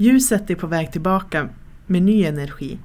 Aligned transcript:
Ljuset 0.00 0.50
är 0.50 0.54
på 0.54 0.66
väg 0.66 0.92
tillbaka 0.92 1.48
med 1.86 2.02
ny 2.02 2.24
energi 2.24 2.78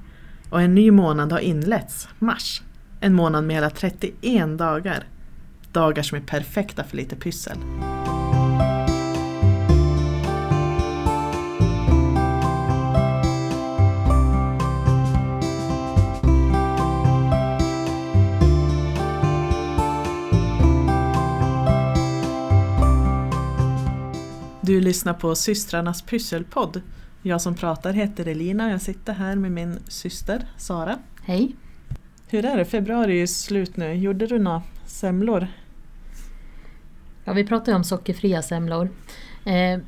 och 0.50 0.62
en 0.62 0.74
ny 0.74 0.90
månad 0.90 1.32
har 1.32 1.38
inletts, 1.38 2.08
mars. 2.18 2.62
En 3.00 3.14
månad 3.14 3.44
med 3.44 3.56
hela 3.56 3.70
31 3.70 4.58
dagar. 4.58 5.04
Dagar 5.72 6.02
som 6.02 6.18
är 6.18 6.22
perfekta 6.22 6.84
för 6.84 6.96
lite 6.96 7.16
pyssel. 7.16 7.58
Du 24.60 24.80
lyssnar 24.80 25.14
på 25.14 25.34
systrarnas 25.34 26.02
pysselpodd. 26.02 26.82
Jag 27.26 27.40
som 27.40 27.54
pratar 27.54 27.92
heter 27.92 28.28
Elina 28.28 28.66
och 28.66 28.72
jag 28.72 28.82
sitter 28.82 29.12
här 29.12 29.36
med 29.36 29.52
min 29.52 29.78
syster 29.88 30.46
Sara. 30.56 30.98
Hej! 31.22 31.56
Hur 32.28 32.44
är 32.44 32.56
det? 32.56 32.64
Februari 32.64 33.22
är 33.22 33.26
slut 33.26 33.76
nu. 33.76 33.94
Gjorde 33.94 34.26
du 34.26 34.38
några 34.38 34.62
semlor? 34.86 35.46
Ja, 37.24 37.32
vi 37.32 37.44
pratade 37.44 37.70
ju 37.70 37.76
om 37.76 37.84
sockerfria 37.84 38.42
semlor. 38.42 38.88
Eh, 39.44 39.80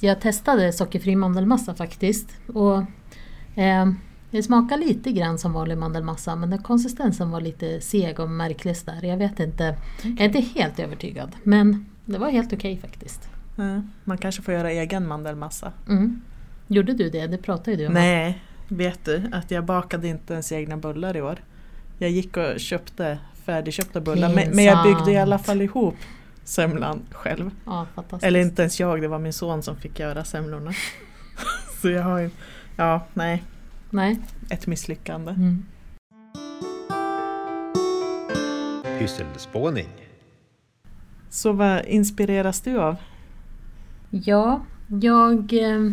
jag 0.00 0.20
testade 0.20 0.72
sockerfri 0.72 1.16
mandelmassa 1.16 1.74
faktiskt. 1.74 2.36
Och, 2.46 2.78
eh, 3.58 3.92
det 4.30 4.42
smakar 4.42 4.76
lite 4.76 5.12
grann 5.12 5.38
som 5.38 5.52
vanlig 5.52 5.78
mandelmassa 5.78 6.36
men 6.36 6.50
den 6.50 6.62
konsistensen 6.62 7.30
var 7.30 7.40
lite 7.40 7.80
seg 7.80 8.20
och 8.20 8.30
märklig 8.30 8.76
där. 8.84 9.04
Jag 9.04 9.16
vet 9.16 9.40
inte, 9.40 9.76
jag 10.02 10.20
är 10.20 10.24
inte 10.24 10.40
helt 10.40 10.78
övertygad 10.78 11.36
men 11.42 11.86
det 12.04 12.18
var 12.18 12.30
helt 12.30 12.52
okej 12.52 12.78
faktiskt. 12.78 13.28
Ja, 13.56 13.82
man 14.04 14.18
kanske 14.18 14.42
får 14.42 14.54
göra 14.54 14.70
egen 14.70 15.08
mandelmassa. 15.08 15.72
Mm. 15.88 16.20
Gjorde 16.70 16.92
du 16.92 17.10
det? 17.10 17.26
Det 17.26 17.38
pratade 17.38 17.76
du 17.76 17.86
om. 17.86 17.92
Nej, 17.92 18.42
vet 18.68 19.04
du 19.04 19.22
att 19.32 19.50
jag 19.50 19.64
bakade 19.64 20.08
inte 20.08 20.32
ens 20.32 20.52
egna 20.52 20.76
bullar 20.76 21.16
i 21.16 21.22
år. 21.22 21.38
Jag 21.98 22.10
gick 22.10 22.36
och 22.36 22.60
köpte 22.60 23.18
färdigköpta 23.44 24.00
bullar 24.00 24.34
men, 24.34 24.50
men 24.50 24.64
jag 24.64 24.84
byggde 24.84 25.12
i 25.12 25.16
alla 25.16 25.38
fall 25.38 25.62
ihop 25.62 25.94
semlan 26.44 27.00
själv. 27.10 27.50
Ja, 27.64 27.86
fantastiskt. 27.94 28.26
Eller 28.26 28.40
inte 28.40 28.62
ens 28.62 28.80
jag, 28.80 29.02
det 29.02 29.08
var 29.08 29.18
min 29.18 29.32
son 29.32 29.62
som 29.62 29.76
fick 29.76 29.98
göra 29.98 30.24
semlorna. 30.24 30.72
Så 31.82 31.90
jag 31.90 32.02
har 32.02 32.18
ju, 32.18 32.30
ja 32.76 33.06
nej, 33.14 33.44
Nej. 33.90 34.20
ett 34.50 34.66
misslyckande. 34.66 35.30
Mm. 35.30 35.64
Pysselspåning. 38.98 39.88
Så 41.30 41.52
vad 41.52 41.84
inspireras 41.84 42.60
du 42.60 42.78
av? 42.78 42.96
Ja, 44.10 44.60
jag 44.86 45.52
eh, 45.52 45.92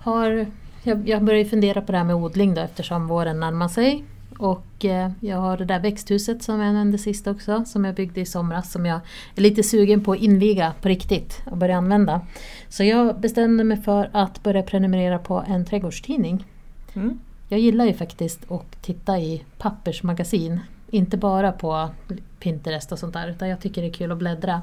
har... 0.00 0.46
Jag, 0.82 1.08
jag 1.08 1.24
börjar 1.24 1.44
fundera 1.44 1.80
på 1.80 1.92
det 1.92 1.98
här 1.98 2.04
med 2.04 2.16
odling 2.16 2.54
då 2.54 2.60
eftersom 2.60 3.06
våren 3.06 3.40
närmar 3.40 3.68
sig. 3.68 4.04
Och 4.38 4.84
eh, 4.84 5.10
jag 5.20 5.36
har 5.36 5.56
det 5.56 5.64
där 5.64 5.80
växthuset 5.80 6.42
som 6.42 6.60
jag 6.60 6.74
nämnde 6.74 6.98
sist 6.98 7.26
också, 7.26 7.64
som 7.64 7.84
jag 7.84 7.94
byggde 7.94 8.20
i 8.20 8.26
somras, 8.26 8.72
som 8.72 8.86
jag 8.86 9.00
är 9.36 9.42
lite 9.42 9.62
sugen 9.62 10.04
på 10.04 10.12
att 10.12 10.18
inviga 10.18 10.72
på 10.80 10.88
riktigt 10.88 11.42
och 11.46 11.56
börja 11.56 11.76
använda. 11.76 12.20
Så 12.68 12.84
jag 12.84 13.20
bestämde 13.20 13.64
mig 13.64 13.76
för 13.82 14.10
att 14.12 14.42
börja 14.42 14.62
prenumerera 14.62 15.18
på 15.18 15.44
en 15.48 15.64
trädgårdstidning. 15.64 16.46
Mm. 16.94 17.18
Jag 17.48 17.60
gillar 17.60 17.84
ju 17.84 17.94
faktiskt 17.94 18.50
att 18.50 18.82
titta 18.82 19.18
i 19.18 19.44
pappersmagasin. 19.58 20.60
Inte 20.90 21.16
bara 21.16 21.52
på 21.52 21.90
Pinterest 22.38 22.92
och 22.92 22.98
sånt 22.98 23.12
där, 23.12 23.28
utan 23.28 23.48
jag 23.48 23.60
tycker 23.60 23.82
det 23.82 23.88
är 23.88 23.92
kul 23.92 24.12
att 24.12 24.18
bläddra. 24.18 24.62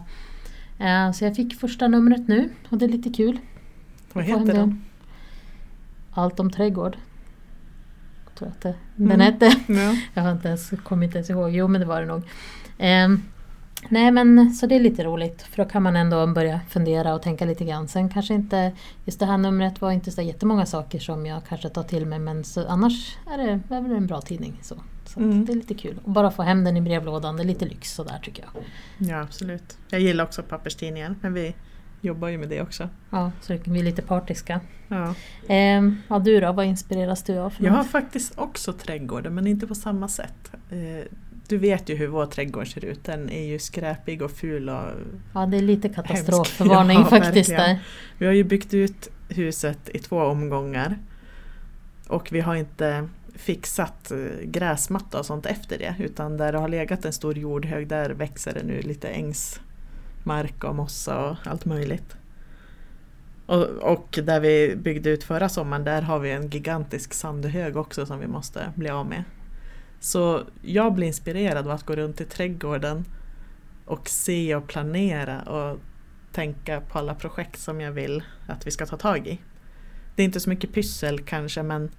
Eh, 0.79 1.11
Så 1.11 1.25
jag 1.25 1.35
fick 1.35 1.59
första 1.59 1.87
numret 1.87 2.27
nu 2.27 2.49
och 2.69 2.77
det 2.77 2.85
är 2.85 2.89
lite 2.89 3.09
kul. 3.09 3.37
Vad 4.13 4.23
heter 4.23 4.53
den? 4.53 4.81
Allt 6.17 6.39
om 6.39 6.51
trädgård. 6.51 6.97
Tror 8.37 8.47
jag 8.49 8.55
att 8.71 8.77
det, 8.95 9.03
Mm. 9.03 9.19
hette. 9.19 9.45
Ja. 9.67 9.95
Jag 10.13 10.23
har 10.23 10.31
inte 10.31 10.47
ens, 10.47 10.69
kommer 10.83 11.05
inte 11.05 11.17
ens 11.17 11.29
ihåg. 11.29 11.49
Jo 11.51 11.67
men 11.67 11.81
det 11.81 11.87
var 11.87 12.01
det 12.01 12.07
nog. 12.07 12.21
Ehm, 12.77 13.23
nej 13.89 14.11
men 14.11 14.53
så 14.53 14.67
det 14.67 14.75
är 14.75 14.79
lite 14.79 15.03
roligt 15.03 15.41
för 15.41 15.63
då 15.63 15.69
kan 15.69 15.83
man 15.83 15.95
ändå 15.95 16.27
börja 16.27 16.59
fundera 16.69 17.15
och 17.15 17.21
tänka 17.21 17.45
lite 17.45 17.65
grann. 17.65 17.87
Sen 17.87 18.09
kanske 18.09 18.33
inte, 18.33 18.71
just 19.05 19.19
det 19.19 19.25
här 19.25 19.37
numret 19.37 19.81
var 19.81 19.91
inte 19.91 20.11
så 20.11 20.21
jättemånga 20.21 20.65
saker 20.65 20.99
som 20.99 21.25
jag 21.25 21.41
kanske 21.49 21.69
tar 21.69 21.83
till 21.83 22.05
mig 22.05 22.19
men 22.19 22.43
så, 22.43 22.67
annars 22.67 23.17
är 23.33 23.37
det, 23.37 23.75
är 23.75 23.81
väl 23.81 23.91
en 23.91 24.07
bra 24.07 24.21
tidning. 24.21 24.59
Så, 24.61 24.75
så 25.05 25.19
Mm. 25.19 25.45
det 25.45 25.51
är 25.53 25.55
lite 25.55 25.73
kul. 25.73 25.99
Och 26.03 26.11
bara 26.11 26.31
få 26.31 26.43
hem 26.43 26.63
den 26.63 26.77
i 26.77 26.81
brevlådan, 26.81 27.37
det 27.37 27.43
är 27.43 27.47
lite 27.47 27.65
lyx 27.65 27.93
sådär 27.93 28.19
tycker 28.23 28.43
jag. 28.53 28.63
ja, 29.09 29.21
absolut. 29.21 29.77
Jag 29.89 30.01
gillar 30.01 30.23
också 30.23 30.43
papperstidningen 30.43 31.15
men 31.21 31.33
vi 31.33 31.55
jobbar 32.01 32.27
ju 32.27 32.37
med 32.37 32.49
det 32.49 32.61
också. 32.61 32.89
Ja, 33.09 33.31
så 33.41 33.53
det 33.53 33.59
kan 33.59 33.73
bli 33.73 33.83
lite 33.83 34.01
partiska. 34.01 34.59
Ja. 34.87 35.13
Ehm, 35.47 35.97
ja 36.07 36.19
du 36.19 36.39
då, 36.39 36.51
vad 36.51 36.65
inspireras 36.65 37.23
du 37.23 37.37
av? 37.37 37.53
Jag 37.57 37.71
har 37.73 37.83
faktiskt 37.83 38.37
också 38.39 38.73
trädgården 38.73 39.35
men 39.35 39.47
inte 39.47 39.67
på 39.67 39.75
samma 39.75 40.07
sätt. 40.07 40.51
Eh, 40.71 41.05
Du 41.47 41.57
vet 41.57 41.89
ju 41.89 41.95
hur 41.95 42.07
vår 42.07 42.25
trädgård 42.25 42.73
ser 42.73 42.85
ut. 42.85 43.03
Den 43.03 43.29
är 43.29 43.45
ju 43.45 43.59
skräpig 43.59 44.21
och 44.21 44.31
ful 44.31 44.69
och 44.69 44.83
Ja 45.33 45.45
det 45.45 45.57
är 45.57 45.61
lite 45.61 45.87
Hemsk. 45.87 45.95
katastrofvarning 46.07 46.97
Ja, 46.99 47.05
faktiskt 47.05 47.49
verkligen. 47.49 47.75
där. 47.75 47.79
Vi 48.17 48.25
har 48.25 48.33
ju 48.33 48.43
byggt 48.43 48.73
ut 48.73 49.09
huset 49.29 49.89
i 49.93 49.99
två 49.99 50.17
omgångar. 50.21 50.97
Och 52.07 52.29
vi 52.31 52.39
har 52.41 52.55
inte 52.55 53.07
fixat 53.35 54.11
eh, 54.11 54.17
gräsmatta 54.43 55.19
och 55.19 55.25
sånt 55.25 55.45
efter 55.45 55.77
det. 55.77 55.95
Utan 55.99 56.37
där 56.37 56.51
det 56.51 56.57
har 56.59 56.67
legat 56.67 57.05
en 57.05 57.13
stor 57.13 57.37
jordhög 57.37 57.87
där 57.87 58.09
växer 58.09 58.53
det 58.53 58.63
nu 58.63 58.81
lite 58.81 59.07
ängsmark 60.27 60.63
och 60.63 60.75
mossa 60.75 61.29
och 61.29 61.37
allt 61.47 61.65
möjligt. 61.65 62.17
Och, 63.45 63.63
och 63.63 64.19
där 64.23 64.39
vi 64.39 64.75
byggde 64.75 65.09
ut 65.09 65.23
förra 65.23 65.49
sommaren 65.49 65.83
där 65.83 66.01
har 66.01 66.19
vi 66.19 66.31
en 66.31 66.49
gigantisk 66.49 67.13
sandhög 67.13 67.77
också 67.77 68.05
som 68.05 68.19
vi 68.19 68.27
måste 68.27 68.73
bli 68.75 68.89
av 68.89 69.05
med. 69.05 69.23
Så 69.99 70.43
jag 70.61 70.93
blir 70.93 71.07
inspirerad 71.07 71.65
av 71.65 71.71
att 71.71 71.85
gå 71.85 71.95
runt 71.95 72.21
i 72.21 72.25
trädgården 72.25 73.05
och 73.85 74.09
se 74.09 74.55
och 74.55 74.67
planera 74.67 75.41
och 75.41 75.79
tänka 76.31 76.81
på 76.81 76.99
alla 76.99 77.15
projekt 77.15 77.59
som 77.59 77.81
jag 77.81 77.91
vill 77.91 78.23
att 78.47 78.67
vi 78.67 78.71
ska 78.71 78.85
ta 78.85 78.97
tag 78.97 79.27
i. 79.27 79.39
Det 80.15 80.23
är 80.23 80.25
inte 80.25 80.39
så 80.39 80.49
mycket 80.49 80.73
pyssel 80.73 81.19
kanske 81.19 81.63
men 81.63 81.91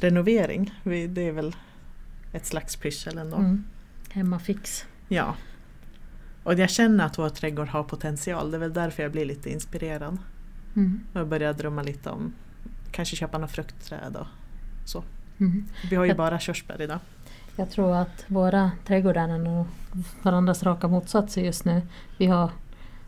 renovering, 0.00 0.74
det 0.84 1.28
är 1.28 1.32
väl 1.32 1.56
ett 2.32 2.46
slags 2.46 2.76
pyssel 2.76 3.18
ändå. 3.18 3.36
Mm. 3.36 3.64
Hemmafix. 4.10 4.86
Ja. 5.08 5.34
Och 6.48 6.54
jag 6.58 6.70
känner 6.70 7.06
att 7.06 7.18
vår 7.18 7.28
trädgård 7.28 7.68
har 7.68 7.82
potential, 7.82 8.50
det 8.50 8.56
är 8.56 8.58
väl 8.58 8.72
därför 8.72 9.02
jag 9.02 9.12
blir 9.12 9.24
lite 9.24 9.50
inspirerad. 9.50 10.18
Mm. 10.76 11.00
Och 11.14 11.26
börjar 11.26 11.52
drömma 11.52 11.82
lite 11.82 12.10
om 12.10 12.32
kanske 12.90 13.16
köpa 13.16 13.38
några 13.38 13.48
fruktträd 13.48 14.16
och 14.16 14.26
så. 14.84 15.04
Mm. 15.40 15.64
Vi 15.90 15.96
har 15.96 16.04
ju 16.04 16.08
Jag- 16.08 16.16
bara 16.16 16.38
körsbär 16.38 16.82
idag. 16.82 16.98
Jag 17.56 17.70
tror 17.70 17.94
att 17.96 18.24
våra 18.26 18.70
trädgårdar 18.86 19.28
är 19.28 19.38
nog 19.38 19.66
varandras 20.22 20.62
raka 20.62 20.88
motsatser 20.88 21.42
just 21.42 21.64
nu. 21.64 21.82
Vi 22.18 22.26
har 22.26 22.50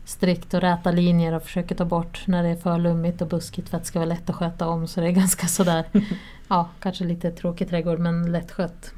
strikt 0.05 0.53
och 0.53 0.61
räta 0.61 0.91
linjer 0.91 1.33
och 1.33 1.43
försöker 1.43 1.75
ta 1.75 1.85
bort 1.85 2.23
när 2.27 2.43
det 2.43 2.49
är 2.49 2.55
för 2.55 2.77
lummigt 2.77 3.21
och 3.21 3.27
buskigt 3.27 3.69
för 3.69 3.77
att 3.77 3.83
det 3.83 3.87
ska 3.87 3.99
vara 3.99 4.09
lätt 4.09 4.29
att 4.29 4.35
sköta 4.35 4.67
om. 4.67 4.87
Så 4.87 5.01
det 5.01 5.07
är 5.07 5.11
ganska 5.11 5.47
sådär, 5.47 5.85
ja 6.47 6.69
kanske 6.79 7.03
lite 7.03 7.31
tråkig 7.31 7.69
trädgård 7.69 7.99
men 7.99 8.31
lättskött. 8.31 8.93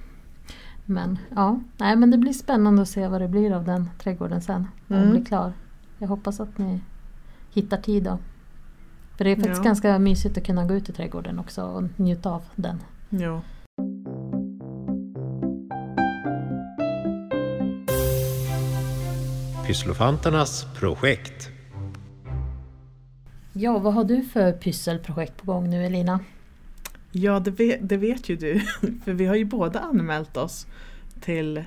Men 0.85 1.17
ja, 1.35 1.59
nej 1.77 1.95
men 1.95 2.11
det 2.11 2.17
blir 2.17 2.33
spännande 2.33 2.81
att 2.81 2.89
se 2.89 3.07
vad 3.07 3.21
det 3.21 3.27
blir 3.27 3.51
av 3.53 3.65
den 3.65 3.89
trädgården 3.99 4.41
sen 4.41 4.67
när 4.87 4.97
den 4.97 5.07
Mm. 5.07 5.15
blir 5.17 5.25
klar. 5.25 5.53
Jag 5.97 6.07
hoppas 6.07 6.39
att 6.39 6.57
ni 6.57 6.79
hittar 7.53 7.77
tid 7.77 8.03
då. 8.03 8.17
För 9.17 9.23
det 9.23 9.31
är 9.31 9.35
faktiskt 9.35 9.57
Ja. 9.57 9.63
ganska 9.63 9.99
mysigt 9.99 10.37
att 10.37 10.45
kunna 10.45 10.65
gå 10.65 10.73
ut 10.73 10.89
i 10.89 10.93
trädgården 10.93 11.39
också 11.39 11.63
och 11.63 11.83
njuta 11.99 12.29
av 12.31 12.41
den. 12.55 12.79
Jo. 13.09 13.41
Pysslofanternas 19.67 20.65
projekt. 20.79 21.49
Ja, 23.53 23.79
vad 23.79 23.93
har 23.93 24.03
du 24.03 24.21
för 24.23 24.51
pysselprojekt 24.51 25.37
på 25.37 25.45
gång 25.53 25.69
nu 25.69 25.85
Elina? 25.85 26.19
Ja, 27.15 27.39
det 27.39 27.51
vet, 27.51 27.89
det 27.89 27.97
vet 27.97 28.29
ju 28.29 28.35
du. 28.35 28.59
För 29.03 29.13
vi 29.13 29.25
har 29.25 29.35
ju 29.35 29.45
båda 29.45 29.79
anmält 29.79 30.37
oss 30.37 30.67
till 31.21 31.63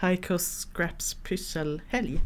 High 0.00 0.20
Coast 0.20 0.68
Scraps 0.68 1.14
pysselhelg 1.14 2.20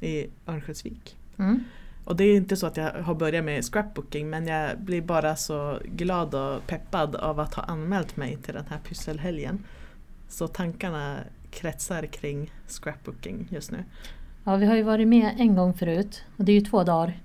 i 0.00 0.26
Örnsköldsvik. 0.46 1.16
Mm. 1.38 1.64
Och 2.04 2.16
det 2.16 2.24
är 2.24 2.36
inte 2.36 2.56
så 2.56 2.66
att 2.66 2.76
jag 2.76 2.92
har 2.92 3.14
börjat 3.14 3.44
med 3.44 3.64
scrapbooking 3.64 4.30
men 4.30 4.46
jag 4.46 4.80
blir 4.80 5.02
bara 5.02 5.36
så 5.36 5.78
glad 5.84 6.34
och 6.34 6.66
peppad 6.66 7.16
av 7.16 7.40
att 7.40 7.54
ha 7.54 7.62
anmält 7.62 8.16
mig 8.16 8.36
till 8.36 8.54
den 8.54 8.66
här 8.68 8.78
pysselhelgen. 8.78 9.64
Så 10.28 10.48
tankarna 10.48 11.18
kretsar 11.50 12.06
kring 12.06 12.52
scrapbooking 12.68 13.48
just 13.50 13.70
nu. 13.70 13.84
Ja, 14.44 14.56
vi 14.56 14.66
har 14.66 14.76
ju 14.76 14.82
varit 14.82 15.08
med 15.08 15.34
en 15.38 15.56
gång 15.56 15.74
förut 15.74 16.24
och 16.36 16.44
det 16.44 16.52
är 16.52 16.54
ju 16.54 16.60
två 16.60 16.84
dagar. 16.84 17.18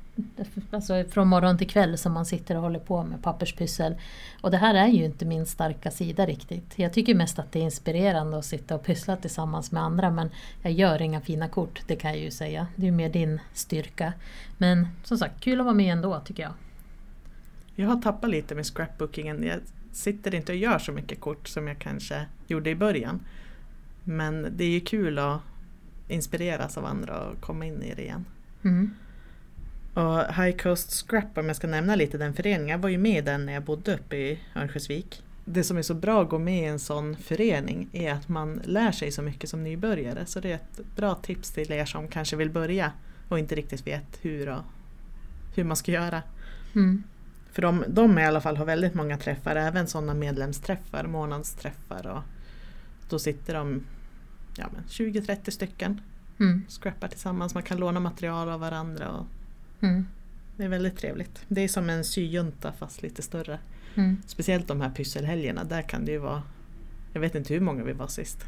Alltså 0.71 1.03
från 1.09 1.27
morgon 1.27 1.57
till 1.57 1.69
kväll 1.69 1.97
som 1.97 2.13
man 2.13 2.25
sitter 2.25 2.55
och 2.55 2.61
håller 2.61 2.79
på 2.79 3.03
med 3.03 3.23
papperspyssel. 3.23 3.95
Och 4.41 4.51
det 4.51 4.57
här 4.57 4.75
är 4.75 4.87
ju 4.87 5.05
inte 5.05 5.25
min 5.25 5.45
starka 5.45 5.91
sida 5.91 6.25
riktigt. 6.25 6.73
Jag 6.75 6.93
tycker 6.93 7.15
mest 7.15 7.39
att 7.39 7.51
det 7.51 7.59
är 7.59 7.63
inspirerande 7.63 8.37
att 8.37 8.45
sitta 8.45 8.75
och 8.75 8.83
pyssla 8.83 9.17
tillsammans 9.17 9.71
med 9.71 9.83
andra 9.83 10.11
men 10.11 10.29
jag 10.61 10.71
gör 10.71 11.01
inga 11.01 11.21
fina 11.21 11.47
kort, 11.47 11.81
det 11.87 11.95
kan 11.95 12.11
jag 12.11 12.19
ju 12.19 12.31
säga. 12.31 12.67
Det 12.75 12.81
är 12.81 12.85
ju 12.85 12.91
mer 12.91 13.09
din 13.09 13.39
styrka. 13.53 14.13
Men 14.57 14.87
som 15.03 15.17
sagt, 15.17 15.41
kul 15.41 15.59
att 15.59 15.65
vara 15.65 15.75
med 15.75 15.93
ändå 15.93 16.19
tycker 16.25 16.43
jag. 16.43 16.53
Jag 17.75 17.87
har 17.87 18.01
tappat 18.01 18.29
lite 18.29 18.55
med 18.55 18.65
scrapbookingen. 18.65 19.43
Jag 19.43 19.59
sitter 19.91 20.35
inte 20.35 20.51
och 20.51 20.57
gör 20.57 20.79
så 20.79 20.91
mycket 20.91 21.19
kort 21.19 21.47
som 21.47 21.67
jag 21.67 21.79
kanske 21.79 22.25
gjorde 22.47 22.69
i 22.69 22.75
början. 22.75 23.19
Men 24.03 24.47
det 24.57 24.63
är 24.63 24.69
ju 24.69 24.79
kul 24.79 25.19
att 25.19 25.41
inspireras 26.07 26.77
av 26.77 26.85
andra 26.85 27.19
och 27.19 27.41
komma 27.41 27.65
in 27.65 27.83
i 27.83 27.93
det 27.95 28.01
igen. 28.01 28.25
Mm. 28.63 28.91
Och 29.97 30.33
High 30.33 30.57
Coast 30.57 30.91
Scrap, 30.91 31.37
om 31.37 31.47
jag 31.47 31.55
ska 31.55 31.67
nämna 31.67 31.95
lite 31.95 32.17
den 32.17 32.33
föreningen, 32.33 32.67
jag 32.67 32.77
var 32.77 32.89
ju 32.89 32.97
med 32.97 33.17
i 33.17 33.21
den 33.21 33.45
när 33.45 33.53
jag 33.53 33.63
bodde 33.63 33.93
uppe 33.93 34.15
i 34.15 34.39
Örnsköldsvik. 34.55 35.23
Det 35.45 35.63
som 35.63 35.77
är 35.77 35.81
så 35.81 35.93
bra 35.93 36.21
att 36.21 36.29
gå 36.29 36.39
med 36.39 36.61
i 36.63 36.65
en 36.65 36.79
sån 36.79 37.15
förening 37.15 37.89
är 37.93 38.13
att 38.13 38.29
man 38.29 38.61
lär 38.65 38.91
sig 38.91 39.11
så 39.11 39.21
mycket 39.21 39.49
som 39.49 39.63
nybörjare. 39.63 40.25
Så 40.25 40.39
det 40.39 40.51
är 40.51 40.55
ett 40.55 40.95
bra 40.95 41.15
tips 41.15 41.51
till 41.51 41.71
er 41.71 41.85
som 41.85 42.07
kanske 42.07 42.35
vill 42.35 42.49
börja 42.49 42.91
och 43.29 43.39
inte 43.39 43.55
riktigt 43.55 43.87
vet 43.87 44.19
hur, 44.21 44.49
och, 44.49 44.61
hur 45.55 45.63
man 45.63 45.77
ska 45.77 45.91
göra. 45.91 46.21
Mm. 46.75 47.03
För 47.51 47.61
de, 47.61 47.83
de 47.87 48.19
i 48.19 48.25
alla 48.25 48.41
fall 48.41 48.57
har 48.57 48.65
väldigt 48.65 48.93
många 48.93 49.17
träffar, 49.17 49.55
även 49.55 49.87
sådana 49.87 50.13
medlemsträffar, 50.13 51.07
månadsträffar. 51.07 52.07
Och 52.07 52.23
då 53.09 53.19
sitter 53.19 53.53
de 53.53 53.83
ja, 54.57 54.65
men 54.73 54.83
20-30 54.83 55.49
stycken, 55.49 56.01
Mm. 56.39 56.63
scrappar 56.69 57.07
tillsammans. 57.07 57.53
Man 57.53 57.63
kan 57.63 57.77
låna 57.77 57.99
material 57.99 58.49
av 58.49 58.59
varandra. 58.59 59.09
Och 59.09 59.25
Mm. 59.81 60.07
det 60.57 60.63
är 60.63 60.69
väldigt 60.69 60.97
trevligt. 60.97 61.45
Det 61.47 61.61
är 61.61 61.67
som 61.67 61.89
en 61.89 62.03
syjunta 62.03 62.71
fast 62.71 63.01
lite 63.01 63.21
större. 63.21 63.59
Mm. 63.95 64.21
Speciellt 64.25 64.67
de 64.67 64.81
här 64.81 64.89
pysselhelgerna, 64.89 65.63
där 65.63 65.81
kan 65.81 66.05
det 66.05 66.11
ju 66.11 66.17
vara, 66.17 66.43
jag 67.13 67.21
vet 67.21 67.35
inte 67.35 67.53
hur 67.53 67.61
många 67.61 67.83
vi 67.83 67.93
var 67.93 68.07
sist. 68.07 68.45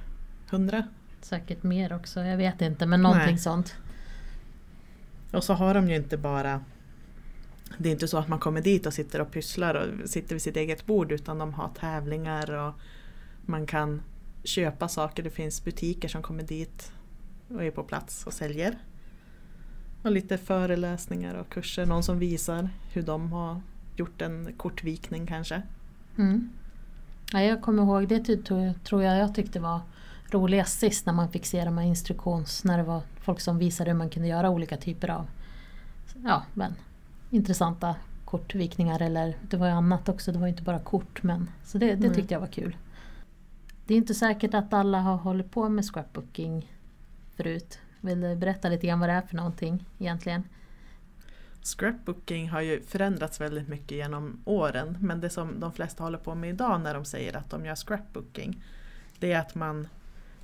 Hundra? 0.49 0.87
Säkert 1.21 1.63
mer 1.63 1.93
också, 1.93 2.19
jag 2.19 2.37
vet 2.37 2.61
inte 2.61 2.85
men 2.85 3.01
någonting 3.01 3.27
Nej. 3.27 3.37
sånt. 3.37 3.75
Och 5.31 5.43
så 5.43 5.53
har 5.53 5.73
de 5.73 5.89
ju 5.89 5.95
inte 5.95 6.17
bara 6.17 6.63
det 7.77 7.89
är 7.89 7.93
inte 7.93 8.07
så 8.07 8.17
att 8.17 8.27
man 8.27 8.39
kommer 8.39 8.61
dit 8.61 8.85
och 8.85 8.93
sitter 8.93 9.21
och 9.21 9.31
pysslar 9.31 9.75
och 9.75 10.09
sitter 10.09 10.35
vid 10.35 10.41
sitt 10.41 10.57
eget 10.57 10.85
bord 10.85 11.11
utan 11.11 11.37
de 11.37 11.53
har 11.53 11.69
tävlingar 11.69 12.51
och 12.51 12.73
man 13.41 13.65
kan 13.65 14.01
köpa 14.43 14.87
saker. 14.87 15.23
Det 15.23 15.29
finns 15.29 15.63
butiker 15.63 16.07
som 16.07 16.21
kommer 16.21 16.43
dit 16.43 16.91
och 17.49 17.63
är 17.63 17.71
på 17.71 17.83
plats 17.83 18.27
och 18.27 18.33
säljer. 18.33 18.77
Och 20.01 20.11
lite 20.11 20.37
föreläsningar 20.37 21.35
och 21.35 21.49
kurser. 21.49 21.85
Någon 21.85 22.03
som 22.03 22.19
visar 22.19 22.69
hur 22.93 23.01
de 23.01 23.31
har 23.31 23.61
gjort 23.95 24.21
en 24.21 24.53
kortvikning 24.57 25.27
kanske. 25.27 25.61
Mm. 26.17 26.49
Ja, 27.31 27.41
jag 27.41 27.61
kommer 27.61 27.83
ihåg 27.83 28.07
det 28.07 28.45
tror 28.83 29.03
jag 29.03 29.17
jag 29.17 29.35
tyckte 29.35 29.59
var 29.59 29.81
roligast 30.31 30.79
sist 30.79 31.05
när 31.05 31.13
man 31.13 31.29
fick 31.29 31.45
se 31.45 31.65
de 31.65 31.77
här 31.77 31.85
instruktions... 31.85 32.63
När 32.63 32.77
det 32.77 32.83
var 32.83 33.01
folk 33.21 33.39
som 33.39 33.57
visade 33.57 33.89
hur 33.89 33.97
man 33.97 34.09
kunde 34.09 34.27
göra 34.27 34.49
olika 34.49 34.77
typer 34.77 35.09
av 35.09 35.27
ja, 36.23 36.43
men, 36.53 36.73
intressanta 37.29 37.95
kortvikningar 38.25 39.01
eller 39.01 39.37
det 39.49 39.57
var 39.57 39.67
ju 39.67 39.73
annat 39.73 40.09
också, 40.09 40.31
det 40.31 40.39
var 40.39 40.47
inte 40.47 40.63
bara 40.63 40.79
kort 40.79 41.23
men 41.23 41.49
så 41.65 41.77
det, 41.77 41.85
det 41.85 41.93
Mm. 42.05 42.13
tyckte 42.13 42.33
jag 42.33 42.41
var 42.41 42.47
kul. 42.47 42.77
Det 43.85 43.93
är 43.93 43.97
inte 43.97 44.13
säkert 44.13 44.53
att 44.53 44.73
alla 44.73 44.99
har 44.99 45.17
hållit 45.17 45.51
på 45.51 45.69
med 45.69 45.85
scrapbooking 45.85 46.71
förut. 47.35 47.79
Vill 48.01 48.21
du 48.21 48.35
berätta 48.35 48.69
lite 48.69 48.87
grann 48.87 48.99
vad 48.99 49.09
det 49.09 49.13
är 49.13 49.21
för 49.21 49.35
någonting 49.35 49.85
egentligen? 49.99 50.43
Scrapbooking 51.61 52.49
har 52.49 52.61
ju 52.61 52.81
förändrats 52.81 53.41
väldigt 53.41 53.67
mycket 53.67 53.91
genom 53.91 54.41
åren 54.45 54.97
men 54.99 55.21
det 55.21 55.29
som 55.29 55.59
de 55.59 55.73
flesta 55.73 56.03
håller 56.03 56.17
på 56.17 56.35
med 56.35 56.49
idag 56.49 56.81
när 56.81 56.93
de 56.93 57.05
säger 57.05 57.37
att 57.37 57.49
de 57.49 57.65
gör 57.65 57.75
scrapbooking 57.75 58.63
det 59.19 59.31
är 59.31 59.39
att 59.39 59.55
man, 59.55 59.87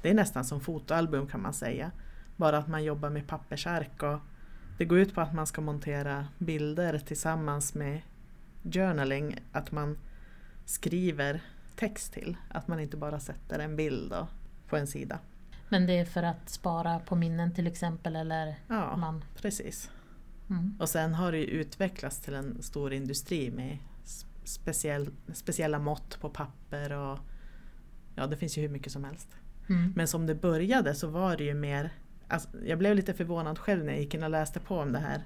det 0.02 0.10
är 0.10 0.14
nästan 0.14 0.46
som 0.46 0.62
fotoalbum 0.62 1.28
kan 1.28 1.42
man 1.42 1.54
säga. 1.54 1.92
Bara 2.36 2.58
att 2.58 2.68
man 2.68 2.84
jobbar 2.84 3.10
med 3.10 3.28
pappersark 3.28 4.04
och 4.04 4.20
det 4.78 4.86
går 4.86 5.00
ut 5.00 5.14
på 5.16 5.22
att 5.22 5.34
man 5.34 5.48
ska 5.48 5.62
montera 5.62 6.28
bilder 6.38 7.00
tillsammans 7.00 7.74
med 7.74 8.02
journaling, 8.64 9.40
att 9.52 9.72
man 9.72 9.98
skriver 10.66 11.42
text 11.76 12.14
till. 12.14 12.38
Att 12.50 12.68
man 12.68 12.80
inte 12.80 12.98
bara 12.98 13.20
sätter 13.20 13.60
en 13.60 13.76
bild 13.76 14.14
på 14.68 14.78
en 14.78 14.88
sida. 14.88 15.20
Men 15.70 15.88
det 15.88 16.00
är 16.00 16.06
för 16.06 16.24
att 16.24 16.50
spara 16.50 17.00
på 17.00 17.16
minnen 17.16 17.54
till 17.54 17.68
exempel 17.68 18.16
eller 18.16 18.56
Ja, 18.68 18.98
man... 18.98 19.26
precis. 19.42 19.92
Mm. 20.50 20.76
Och 20.80 20.90
sen 20.90 21.14
har 21.14 21.32
det 21.32 21.38
ju 21.38 21.46
utvecklats 21.46 22.20
till 22.20 22.34
en 22.34 22.62
stor 22.62 22.94
industri 22.94 23.52
med 23.52 23.78
speciell, 24.44 25.10
speciella 25.34 25.80
mått 25.80 26.20
på 26.22 26.30
papper 26.30 26.94
och 26.94 27.20
ja, 28.16 28.28
det 28.28 28.38
finns 28.38 28.58
ju 28.58 28.62
hur 28.62 28.70
mycket 28.70 28.92
som 28.92 29.04
helst. 29.04 29.30
Mm. 29.70 29.94
Men 29.96 30.08
som 30.08 30.26
det 30.26 30.36
började 30.36 30.96
så 30.96 31.08
var 31.08 31.38
det 31.38 31.44
ju 31.44 31.54
mer, 31.54 31.90
alltså, 32.28 32.50
jag 32.66 32.80
blev 32.80 32.96
lite 32.96 33.14
förvånad 33.14 33.60
själv 33.60 33.86
när 33.86 33.92
jag 33.92 34.02
gick 34.02 34.14
in 34.14 34.24
och 34.24 34.30
läste 34.30 34.60
på 34.60 34.78
om 34.78 34.92
det 34.92 35.00
här 35.00 35.22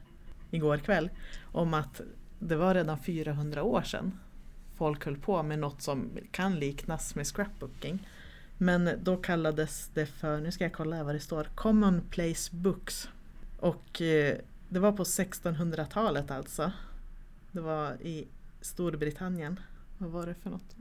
igår 0.52 0.78
kväll. 0.78 1.10
Om 1.44 1.74
att 1.74 2.02
det 2.40 2.56
var 2.56 2.76
redan 2.76 3.00
400 3.00 3.64
år 3.64 3.82
sedan 3.82 4.20
folk 4.76 5.06
höll 5.06 5.18
på 5.18 5.44
med 5.44 5.60
något 5.60 5.82
som 5.82 6.10
kan 6.32 6.56
liknas 6.56 7.16
med 7.16 7.28
scrapbooking. 7.28 8.08
Men 8.62 8.90
då 9.04 9.18
kallades 9.18 9.90
det 9.94 10.06
för, 10.06 10.42
nu 10.42 10.52
ska 10.52 10.64
jag 10.64 10.74
kolla 10.74 11.04
vad 11.04 11.16
det 11.16 11.20
står, 11.20 11.44
Commonplace 11.44 12.56
Books. 12.56 13.10
Och 13.60 14.02
eh, 14.02 14.38
det 14.70 14.80
var 14.80 14.92
på 14.92 15.04
1600-talet 15.04 16.32
alltså. 16.32 16.72
Det 17.52 17.62
var 17.62 18.02
i 18.02 18.28
Storbritannien. 18.62 19.60
Vad 19.98 20.12
var 20.12 20.26
det 20.26 20.36
för 20.44 20.50
något? 20.50 20.76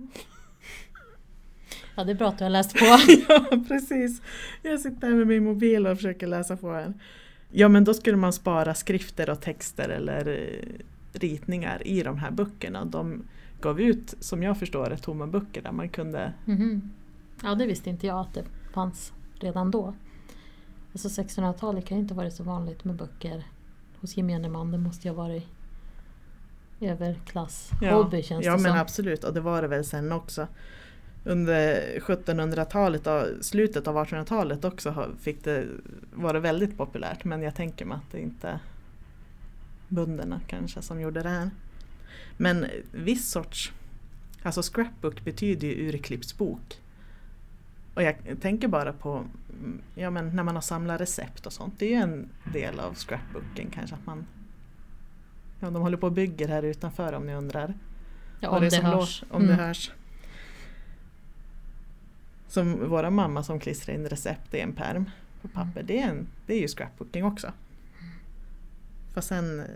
Ja, 1.94 2.04
det 2.04 2.12
är 2.12 2.14
bra 2.14 2.28
att 2.28 2.38
du 2.38 2.44
har 2.44 2.50
läst 2.50 2.72
på. 2.72 2.84
ja, 3.28 3.64
precis. 3.68 4.22
Jag 4.62 4.80
sitter 4.80 5.08
här 5.08 5.14
med 5.14 5.26
min 5.26 5.44
mobil 5.44 5.86
och 5.86 5.96
försöker 5.96 6.26
läsa 6.26 6.56
på 6.56 6.72
här. 6.72 6.94
Ja, 7.50 7.68
men 7.68 7.84
då 7.84 7.94
skulle 7.94 8.16
man 8.16 8.32
spara 8.32 8.74
skrifter 8.74 9.30
och 9.30 9.40
texter 9.40 9.88
eller 9.88 10.28
eh, 10.28 11.18
ritningar 11.18 11.86
i 11.86 12.02
de 12.02 12.18
här 12.18 12.30
böckerna. 12.30 12.84
De 12.84 13.22
gav 13.60 13.80
ut, 13.80 14.14
som 14.20 14.42
jag 14.42 14.58
förstår 14.58 14.90
det, 14.90 14.96
tomma 14.96 15.26
böcker 15.26 15.62
där 15.62 15.72
man 15.72 15.88
kunde... 15.88 16.32
Mhm. 16.44 16.90
Ja, 17.42 17.54
det 17.54 17.66
visste 17.66 17.90
inte 17.90 18.06
jag 18.06 18.18
att 18.18 18.34
det 18.34 18.44
fanns 18.72 19.12
redan 19.34 19.70
då. 19.70 19.94
Alltså 20.92 21.22
1600-talet 21.22 21.86
kan 21.86 21.96
ju 21.96 22.02
inte 22.02 22.14
varit 22.14 22.34
så 22.34 22.42
vanligt 22.42 22.84
med 22.84 22.96
böcker 22.96 23.46
hos 24.00 24.16
gemene 24.16 24.48
man. 24.48 24.70
Det 24.70 24.78
måste 24.78 25.08
ju 25.08 25.14
ha 25.14 25.22
varit 25.22 25.46
överklass 26.80 27.70
hobby 27.80 28.22
känns 28.22 28.46
ja 28.46 28.52
det 28.52 28.62
men 28.62 28.72
som. 28.72 28.80
absolut, 28.80 29.24
och 29.24 29.34
det 29.34 29.40
var 29.40 29.62
det 29.62 29.68
väl 29.68 29.84
sen 29.84 30.12
också. 30.12 30.46
Under 31.24 31.82
1700-talet 32.00 33.06
och 33.06 33.44
slutet 33.44 33.88
av 33.88 33.96
1800-talet 33.96 34.64
också 34.64 35.10
fick 35.20 35.44
det, 35.44 35.66
var 36.12 36.34
det 36.34 36.40
väldigt 36.40 36.76
populärt. 36.76 37.24
Men 37.24 37.42
jag 37.42 37.54
tänker 37.54 37.84
mig 37.84 37.96
att 37.96 38.12
det 38.12 38.20
inte 38.20 38.60
bönderna 39.88 40.40
kanske 40.46 40.82
som 40.82 41.00
gjorde 41.00 41.22
det 41.22 41.28
här. 41.28 41.50
Men 42.36 42.66
viss 42.92 43.30
sorts, 43.30 43.72
alltså 44.42 44.62
scrapbook 44.62 45.24
betyder 45.24 45.68
ju 45.68 45.88
urklippsbok. 45.88 46.80
Och 47.98 48.04
jag 48.04 48.16
tänker 48.40 48.68
bara 48.68 48.92
på 48.92 49.12
mm, 49.50 49.80
ja, 49.94 50.10
men 50.10 50.36
när 50.36 50.42
man 50.42 50.54
har 50.54 50.62
samlat 50.62 51.00
recept 51.00 51.46
och 51.46 51.52
sånt. 51.52 51.74
Det 51.78 51.86
är 51.86 51.90
ju 51.90 51.94
en 52.02 52.28
del 52.52 52.80
av 52.80 52.94
scrapbooken 52.94 53.70
kanske 53.70 53.96
att 53.96 54.06
man 54.06 54.26
Ja, 55.60 55.70
de 55.70 55.82
håller 55.82 55.96
på 55.96 56.06
och 56.06 56.12
bygger 56.12 56.48
här 56.48 56.62
utanför 56.62 57.12
om 57.12 57.26
ni 57.26 57.34
undrar. 57.34 57.74
ja, 58.40 58.48
om 58.50 58.60
det 58.62 58.68
det 58.68 58.76
hörs. 58.82 59.22
lå- 59.22 59.26
om 59.36 59.46
det 59.46 59.52
Mm. 59.52 59.64
hörs. 59.66 59.90
Som 62.48 62.88
våra 62.90 63.10
mamma 63.10 63.42
som 63.42 63.60
klistrar 63.60 63.94
in 63.94 64.06
recept 64.08 64.54
i 64.54 64.60
en 64.60 64.72
perm 64.72 65.10
på 65.42 65.48
papper. 65.48 65.82
Det, 65.82 66.00
är 66.00 66.08
en, 66.08 66.26
det 66.46 66.54
är 66.54 66.60
ju 66.60 66.68
scrapbooking 66.68 67.24
också. 67.24 67.52
Fast 69.14 69.28
sen 69.28 69.60
eh, 69.60 69.66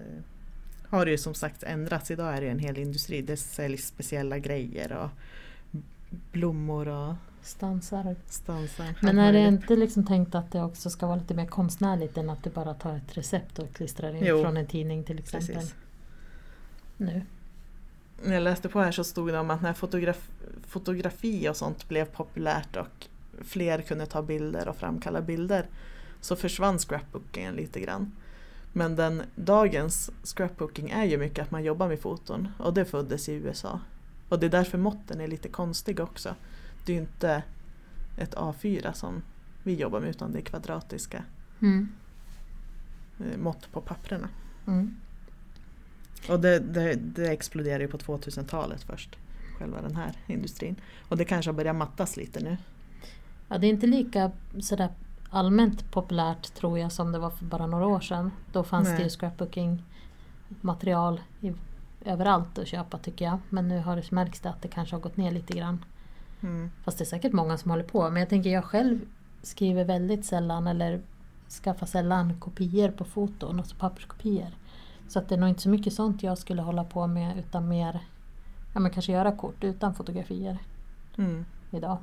har 0.88 1.04
det 1.04 1.10
ju 1.10 1.18
som 1.18 1.34
sagt 1.34 1.62
ändrats. 1.62 2.10
Idag 2.10 2.36
är 2.36 2.40
det 2.40 2.48
en 2.48 2.58
hel 2.58 2.78
industri. 2.78 3.22
Det 3.22 3.36
säljs 3.36 3.86
speciella 3.86 4.38
grejer 4.38 4.92
och 4.92 5.10
blommor 6.32 6.88
och 6.88 7.14
Stansar. 7.42 8.16
stansar. 8.26 8.94
Men 9.00 9.18
är 9.18 9.32
det 9.32 9.40
inte 9.40 9.76
liksom 9.76 10.06
tänkt 10.06 10.34
att 10.34 10.52
det 10.52 10.62
också 10.62 10.90
ska 10.90 11.06
vara 11.06 11.16
lite 11.16 11.34
mer 11.34 11.46
konstnärligt 11.46 12.16
än 12.16 12.30
att 12.30 12.44
du 12.44 12.50
bara 12.50 12.74
tar 12.74 12.96
ett 12.96 13.16
recept 13.16 13.58
och 13.58 13.72
klistrar 13.72 14.14
in 14.14 14.24
Jo, 14.26 14.42
från 14.42 14.56
en 14.56 14.66
tidning 14.66 15.04
till 15.04 15.18
exempel? 15.18 15.54
Precis. 15.54 15.74
Nu. 16.96 17.22
När 18.24 18.34
jag 18.34 18.42
läste 18.42 18.68
på 18.68 18.80
här 18.80 18.92
så 18.92 19.04
stod 19.04 19.28
det 19.28 19.38
om 19.38 19.50
att 19.50 19.62
när 19.62 19.72
fotograf, 19.72 20.30
fotografi 20.66 21.48
och 21.48 21.56
sånt 21.56 21.88
blev 21.88 22.04
populärt 22.04 22.76
och 22.76 23.06
fler 23.40 23.80
kunde 23.80 24.06
ta 24.06 24.22
bilder 24.22 24.68
och 24.68 24.76
framkalla 24.76 25.20
bilder 25.20 25.66
så 26.20 26.36
försvann 26.36 26.78
scrapbookingen 26.78 27.54
lite 27.54 27.80
grann. 27.80 28.12
Men 28.72 28.96
den, 28.96 29.22
dagens 29.34 30.10
scrapbooking 30.24 30.90
är 30.90 31.04
ju 31.04 31.18
mycket 31.18 31.44
att 31.44 31.50
man 31.50 31.64
jobbar 31.64 31.88
med 31.88 32.00
foton 32.00 32.48
och 32.58 32.74
det 32.74 32.84
föddes 32.84 33.28
i 33.28 33.32
USA. 33.32 33.80
Och 34.28 34.38
det 34.38 34.46
är 34.46 34.50
därför 34.50 34.78
måtten 34.78 35.20
är 35.20 35.26
lite 35.26 35.48
konstiga 35.48 36.02
också. 36.02 36.34
Det 36.84 36.92
är 36.92 36.96
ju 36.96 37.00
inte 37.02 37.42
ett 38.16 38.34
A4 38.34 38.92
som 38.92 39.22
vi 39.62 39.74
jobbar 39.74 40.00
med 40.00 40.10
utan 40.10 40.32
det 40.32 40.38
är 40.38 40.42
kvadratiska 40.42 41.24
Mm. 41.60 41.88
eh, 43.18 43.38
mått 43.38 43.72
på 43.72 43.80
papperna. 43.80 44.28
Mm. 44.66 44.96
Och 46.28 46.40
det, 46.40 46.58
det, 46.58 46.94
det 46.94 47.28
exploderade 47.28 47.84
ju 47.84 47.90
på 47.90 47.98
2000-talet 47.98 48.82
först, 48.82 49.16
själva 49.58 49.82
den 49.82 49.96
här 49.96 50.12
industrin. 50.26 50.76
Och 51.08 51.16
det 51.16 51.24
kanske 51.24 51.50
har 51.50 51.56
börjat 51.56 51.76
mattas 51.76 52.16
lite 52.16 52.40
nu. 52.40 52.56
Ja, 53.48 53.58
det 53.58 53.66
är 53.66 53.70
inte 53.70 53.86
lika 53.86 54.30
sådär 54.60 54.88
allmänt 55.30 55.90
populärt 55.90 56.54
tror 56.54 56.78
jag 56.78 56.92
som 56.92 57.12
det 57.12 57.18
var 57.18 57.30
för 57.30 57.44
bara 57.44 57.66
några 57.66 57.86
år 57.86 58.00
sedan. 58.00 58.30
Då 58.52 58.64
fanns 58.64 58.88
Nej. 58.88 58.96
det 58.96 59.02
ju 59.02 59.10
scrapbooking 59.10 59.84
material 60.60 61.20
i 61.40 61.52
överallt 62.04 62.58
att 62.58 62.68
köpa 62.68 62.98
tycker 62.98 63.24
jag. 63.24 63.38
Men 63.48 63.68
nu 63.68 63.78
har 63.78 63.96
det 63.96 64.10
märks 64.10 64.40
det 64.40 64.50
att 64.50 64.62
det 64.62 64.68
kanske 64.68 64.96
har 64.96 65.00
gått 65.00 65.16
ner 65.16 65.30
lite 65.30 65.52
grann. 65.52 65.84
Mm. 66.42 66.70
Fast 66.84 66.98
det 66.98 67.04
är 67.04 67.06
säkert 67.06 67.32
många 67.32 67.58
som 67.58 67.70
håller 67.70 67.84
på. 67.84 68.10
Men 68.10 68.20
jag 68.20 68.28
tänker 68.28 68.50
jag 68.50 68.64
själv 68.64 69.00
skriver 69.42 69.84
väldigt 69.84 70.24
sällan 70.24 70.66
eller 70.66 71.00
skaffar 71.64 71.86
sällan 71.86 72.40
kopior 72.40 72.90
på 72.90 73.04
foton, 73.04 73.58
alltså 73.58 73.76
papperskopior. 73.76 74.48
Så 75.08 75.18
att 75.18 75.28
det 75.28 75.34
är 75.34 75.38
nog 75.38 75.48
inte 75.48 75.62
så 75.62 75.68
mycket 75.68 75.92
sånt 75.92 76.22
jag 76.22 76.38
skulle 76.38 76.62
hålla 76.62 76.84
på 76.84 77.06
med 77.06 77.38
utan 77.38 77.68
mer 77.68 78.00
ja, 78.74 78.80
men 78.80 78.90
kanske 78.90 79.12
göra 79.12 79.36
kort 79.36 79.64
utan 79.64 79.94
fotografier 79.94 80.58
Mm. 81.18 81.44
idag. 81.70 81.98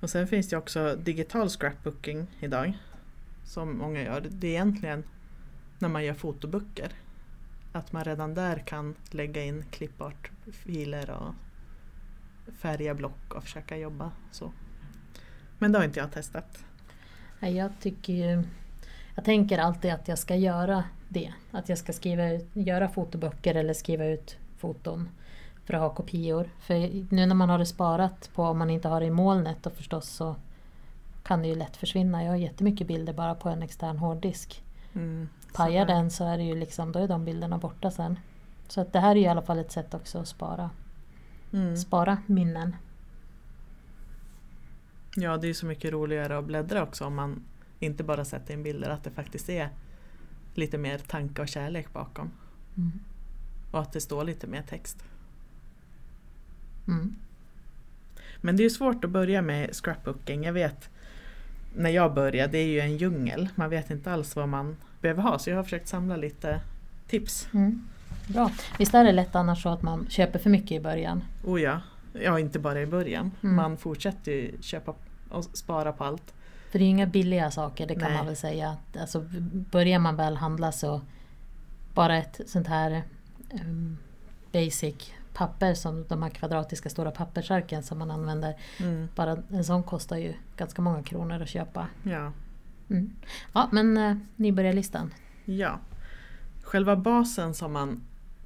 Och 0.00 0.10
sen 0.10 0.26
finns 0.26 0.48
det 0.48 0.56
också 0.56 0.96
digital 0.96 1.48
scrapbooking 1.48 2.26
idag. 2.40 2.78
Som 3.44 3.78
många 3.78 4.02
gör. 4.02 4.26
Det 4.30 4.46
är 4.46 4.50
egentligen 4.50 5.04
när 5.78 5.88
man 5.88 6.04
gör 6.04 6.14
fotoböcker. 6.14 6.92
Att 7.72 7.92
man 7.92 8.04
redan 8.04 8.34
där 8.34 8.58
kan 8.58 8.94
lägga 9.10 9.44
in 9.44 9.64
klippartfiler 9.70 11.10
och 11.10 11.34
färga 12.58 12.94
block 12.94 13.34
och 13.34 13.42
försöka 13.42 13.76
jobba 13.76 14.12
så. 14.30 14.52
Men 15.58 15.72
det 15.72 15.78
har 15.78 15.84
inte 15.84 16.00
jag 16.00 16.12
testat. 16.12 16.64
Jag 17.40 17.70
tycker. 17.80 18.44
Jag 19.14 19.24
tänker 19.24 19.58
alltid 19.58 19.92
att 19.92 20.08
jag 20.08 20.18
ska 20.18 20.36
göra 20.36 20.84
det. 21.08 21.32
Att 21.50 21.68
jag 21.68 21.78
ska 21.78 21.92
skriva 21.92 22.32
ut, 22.32 22.46
göra 22.52 22.88
fotoböcker 22.88 23.54
eller 23.54 23.74
skriva 23.74 24.04
ut 24.04 24.36
foton 24.56 25.08
för 25.64 25.74
att 25.74 25.80
ha 25.80 25.94
kopior. 25.94 26.50
För 26.60 26.74
nu 27.14 27.26
när 27.26 27.34
man 27.34 27.48
har 27.48 27.58
det 27.58 27.66
sparat 27.66 28.30
på, 28.34 28.42
om 28.42 28.58
man 28.58 28.70
inte 28.70 28.88
har 28.88 29.00
det 29.00 29.06
i 29.06 29.10
molnet 29.10 29.62
då 29.62 29.70
förstås 29.70 30.08
så 30.08 30.36
kan 31.22 31.42
det 31.42 31.48
ju 31.48 31.54
lätt 31.54 31.76
försvinna. 31.76 32.24
Jag 32.24 32.30
har 32.30 32.36
jättemycket 32.36 32.86
bilder 32.86 33.12
bara 33.12 33.34
på 33.34 33.48
en 33.48 33.62
extern 33.62 33.98
hårddisk. 33.98 34.62
Mm. 34.92 35.28
Pajar 35.52 35.86
Så- 35.86 35.92
den 35.92 36.10
så 36.10 36.24
är 36.24 36.38
det 36.38 36.44
ju 36.44 36.54
liksom, 36.54 36.92
då 36.92 36.98
är 36.98 37.08
de 37.08 37.24
bilderna 37.24 37.58
borta 37.58 37.90
sen. 37.90 38.18
Så 38.68 38.80
att 38.80 38.92
det 38.92 39.00
här 39.00 39.10
är 39.10 39.14
ju 39.16 39.22
i 39.22 39.26
alla 39.28 39.42
fall 39.42 39.58
ett 39.58 39.72
sätt 39.72 39.94
också 39.94 40.18
att 40.18 40.28
spara, 40.28 40.70
Mm. 41.52 41.76
spara 41.76 42.18
minnen. 42.26 42.76
Ja, 45.16 45.36
det 45.36 45.46
är 45.46 45.48
ju 45.48 45.54
så 45.54 45.66
mycket 45.66 45.92
roligare 45.92 46.38
att 46.38 46.44
bläddra 46.44 46.82
också 46.82 47.04
om 47.04 47.14
man 47.14 47.44
inte 47.80 48.04
bara 48.04 48.24
sätter 48.24 48.54
in 48.54 48.62
bilder. 48.62 48.90
Att 48.90 49.04
det 49.04 49.10
faktiskt 49.10 49.48
är 49.48 49.68
lite 50.54 50.78
mer 50.78 50.98
tanke 50.98 51.42
och 51.42 51.48
kärlek 51.48 51.92
bakom. 51.92 52.30
Mm. 52.76 52.92
Och 53.70 53.80
att 53.80 53.92
det 53.92 54.00
står 54.00 54.24
lite 54.24 54.46
mer 54.46 54.62
text. 54.62 55.04
Mm. 56.88 57.14
Men 58.40 58.56
det 58.56 58.64
är 58.64 58.68
svårt 58.70 59.04
att 59.04 59.10
börja 59.10 59.42
med 59.42 59.74
scrapbooking. 59.74 60.44
Jag 60.44 60.52
vet 60.52 60.90
när 61.76 61.90
jag 61.90 62.14
började, 62.14 62.52
det 62.52 62.58
är 62.58 62.66
ju 62.66 62.80
en 62.80 62.96
djungel. 62.96 63.48
Man 63.54 63.70
vet 63.70 63.90
inte 63.90 64.12
alls 64.12 64.36
vad 64.36 64.48
man 64.48 64.76
behöver 65.14 65.32
ha. 65.32 65.38
Så 65.38 65.50
jag 65.50 65.56
har 65.56 65.62
försökt 65.62 65.88
samla 65.88 66.16
lite 66.16 66.60
tips. 67.08 67.48
Mm. 67.54 67.88
Bra. 68.26 68.50
Visst 68.78 68.94
är 68.94 69.04
det 69.04 69.12
lätt 69.12 69.34
annars 69.34 69.62
så 69.62 69.68
att 69.68 69.82
man 69.82 70.06
köper 70.08 70.38
för 70.38 70.50
mycket 70.50 70.70
i 70.70 70.80
början? 70.80 71.24
Oh 71.44 71.60
ja, 71.60 71.80
ja 72.12 72.38
inte 72.38 72.58
bara 72.58 72.80
i 72.82 72.86
början. 72.86 73.30
Mm. 73.42 73.56
Man 73.56 73.76
fortsätter 73.76 74.32
ju 74.32 74.52
köpa 74.60 74.94
och 75.30 75.44
spara 75.44 75.92
på 75.92 76.04
allt. 76.04 76.34
För 76.70 76.78
det 76.78 76.82
är 76.82 76.86
ju 76.86 76.90
inga 76.90 77.06
billiga 77.06 77.50
saker, 77.50 77.86
det 77.86 77.94
kan 77.94 78.02
Nej. 78.02 78.16
man 78.16 78.26
väl 78.26 78.36
säga. 78.36 78.76
Alltså, 79.00 79.24
börjar 79.52 79.98
man 79.98 80.16
väl 80.16 80.36
handla 80.36 80.72
så 80.72 81.00
bara 81.94 82.16
ett 82.16 82.40
sånt 82.46 82.66
här 82.66 83.02
um, 83.52 83.98
basic 84.52 85.12
papper 85.34 85.74
som 85.74 86.04
de 86.08 86.22
här 86.22 86.30
kvadratiska 86.30 86.90
stora 86.90 87.10
pappersarken 87.10 87.82
som 87.82 87.98
man 87.98 88.10
använder. 88.10 88.56
Mm. 88.80 89.08
Bara 89.14 89.36
en 89.50 89.64
sån 89.64 89.82
kostar 89.82 90.16
ju 90.16 90.34
ganska 90.56 90.82
många 90.82 91.02
kronor 91.02 91.42
att 91.42 91.48
köpa. 91.48 91.86
Ja. 92.02 92.32
Mm. 92.90 93.10
Ja 93.52 93.68
men 93.72 93.96
eh, 93.96 94.16
nybörjarlistan. 94.36 95.14
ja. 95.44 95.80
Själva 96.62 96.96
basen 96.96 97.54
som 97.54 97.72
man 97.72 98.00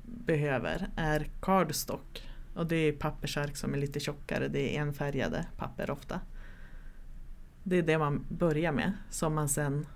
behöver 0.04 0.88
är 0.96 1.26
cardstock. 1.40 2.28
Och 2.54 2.66
det 2.66 2.76
är 2.76 2.92
pappersark 2.92 3.56
som 3.56 3.74
är 3.74 3.78
lite 3.78 4.00
tjockare. 4.00 4.48
Det 4.48 4.76
är 4.76 4.80
enfärgade 4.80 5.46
papper 5.56 5.90
ofta. 5.90 6.20
Det 7.62 7.76
är 7.76 7.82
det 7.82 7.98
man 7.98 8.24
börjar 8.28 8.72
med. 8.72 8.92
Som 9.10 9.34
man 9.34 9.48
sen 9.48 9.86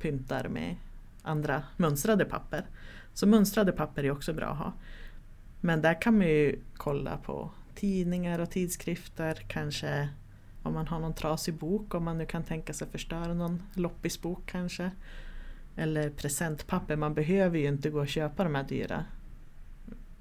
pyntar 0.00 0.48
med 0.48 0.76
andra 1.22 1.62
mönstrade 1.76 2.24
papper. 2.24 2.66
Så 3.14 3.26
mönstrade 3.26 3.72
papper 3.72 4.04
är 4.04 4.10
också 4.10 4.32
bra 4.32 4.46
att 4.46 4.58
ha. 4.58 4.72
Men 5.60 5.82
där 5.82 6.02
kan 6.02 6.18
man 6.18 6.26
ju 6.26 6.58
kolla 6.76 7.16
på 7.16 7.50
tidningar 7.74 8.38
och 8.38 8.50
tidskrifter. 8.50 9.34
Kanske 9.48 10.08
om 10.62 10.74
man 10.74 10.86
har 10.86 10.98
någon 10.98 11.14
trasig 11.14 11.54
bok. 11.54 11.94
Om 11.94 12.04
man 12.04 12.18
nu 12.18 12.26
kan 12.26 12.42
tänka 12.42 12.72
sig 12.72 12.88
förstöra 12.88 13.34
någon 13.34 13.62
loppisbok 13.74 14.42
kanske. 14.46 14.90
Eller 15.76 16.10
presentpapper. 16.10 16.96
Man 16.96 17.14
behöver 17.14 17.58
ju 17.58 17.68
inte 17.68 17.90
gå 17.90 18.00
och 18.00 18.08
köpa 18.08 18.44
de 18.44 18.54
här 18.54 18.64
dyra 18.64 19.04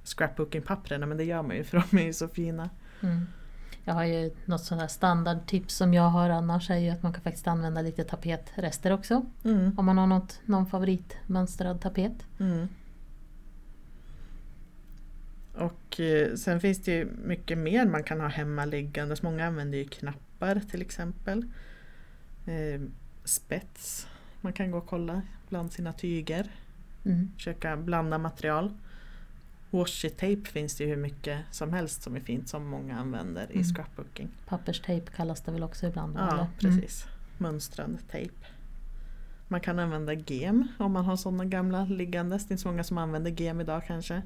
scrapbooking-papperna 0.03 1.05
men 1.05 1.17
det 1.17 1.23
gör 1.23 1.41
man 1.41 1.55
ju 1.55 1.63
för 1.69 1.83
de 1.89 1.97
är 1.97 2.05
ju 2.05 2.13
så 2.13 2.27
fina. 2.27 2.69
Mm. 3.01 3.25
Jag 3.83 3.93
har 3.93 4.03
ju 4.03 4.31
något 4.45 4.63
sånt 4.63 4.81
här 4.81 4.87
standardtips 4.87 5.75
som 5.75 5.93
jag 5.93 6.09
har 6.09 6.29
annars 6.29 6.69
är 6.69 6.77
ju 6.77 6.89
att 6.89 7.03
man 7.03 7.13
kan 7.13 7.21
faktiskt 7.21 7.47
använda 7.47 7.81
lite 7.81 8.03
tapetrester 8.03 8.91
också. 8.91 9.25
Mm. 9.45 9.79
Om 9.79 9.85
man 9.85 9.97
har 9.97 10.07
något, 10.07 10.39
någon 10.45 10.65
favoritmönstrad 10.65 11.81
tapet. 11.81 12.25
Mm. 12.39 12.67
Och 15.53 15.99
eh, 15.99 16.35
sen 16.35 16.59
finns 16.59 16.83
det 16.83 16.91
ju 16.91 17.05
mycket 17.05 17.57
mer 17.57 17.85
man 17.85 18.03
kan 18.03 18.19
ha 18.19 18.27
hemma 18.27 18.65
liggandes. 18.65 19.21
Många 19.21 19.45
använder 19.47 19.77
ju 19.77 19.83
knappar 20.39 20.59
till 20.69 20.81
exempel. 20.81 21.45
Eh, 22.45 22.81
spets. 23.23 24.07
Man 24.41 24.53
kan 24.53 24.71
gå 24.71 24.77
och 24.77 24.85
kolla 24.87 25.21
bland 25.49 25.71
sina 25.71 25.93
tyger. 25.93 26.51
Mm. 27.05 27.31
Försöka 27.35 27.77
blanda 27.77 28.17
material. 28.17 28.73
Washi 29.71 30.09
tape 30.09 30.41
finns 30.45 30.75
det 30.77 30.83
ju 30.83 30.89
hur 30.89 30.97
mycket 30.97 31.39
som 31.51 31.73
helst 31.73 32.01
som 32.01 32.15
är 32.15 32.19
fint 32.19 32.47
som 32.49 32.67
många 32.67 32.99
använder 32.99 33.51
i 33.51 33.53
Mm. 33.53 33.63
scrapbooking. 33.63 34.29
Papperstejp 34.45 35.11
kallas 35.15 35.41
det 35.41 35.51
väl 35.51 35.63
också 35.63 35.87
ibland? 35.87 36.15
Ja, 36.17 36.33
eller? 36.33 36.47
precis. 36.59 37.05
Mönstrad 37.37 37.97
tejp. 38.11 38.33
Man 39.47 39.61
kan 39.61 39.79
använda 39.79 40.13
gem 40.13 40.67
om 40.77 40.91
man 40.91 41.05
har 41.05 41.15
sådana 41.15 41.45
gamla 41.45 41.85
liggandes. 41.85 42.47
Det 42.47 42.51
är 42.51 42.53
inte 42.53 42.61
så 42.61 42.67
många 42.67 42.83
som 42.83 42.97
använder 42.97 43.31
gem 43.31 43.61
idag 43.61 43.83
kanske. 43.87 44.21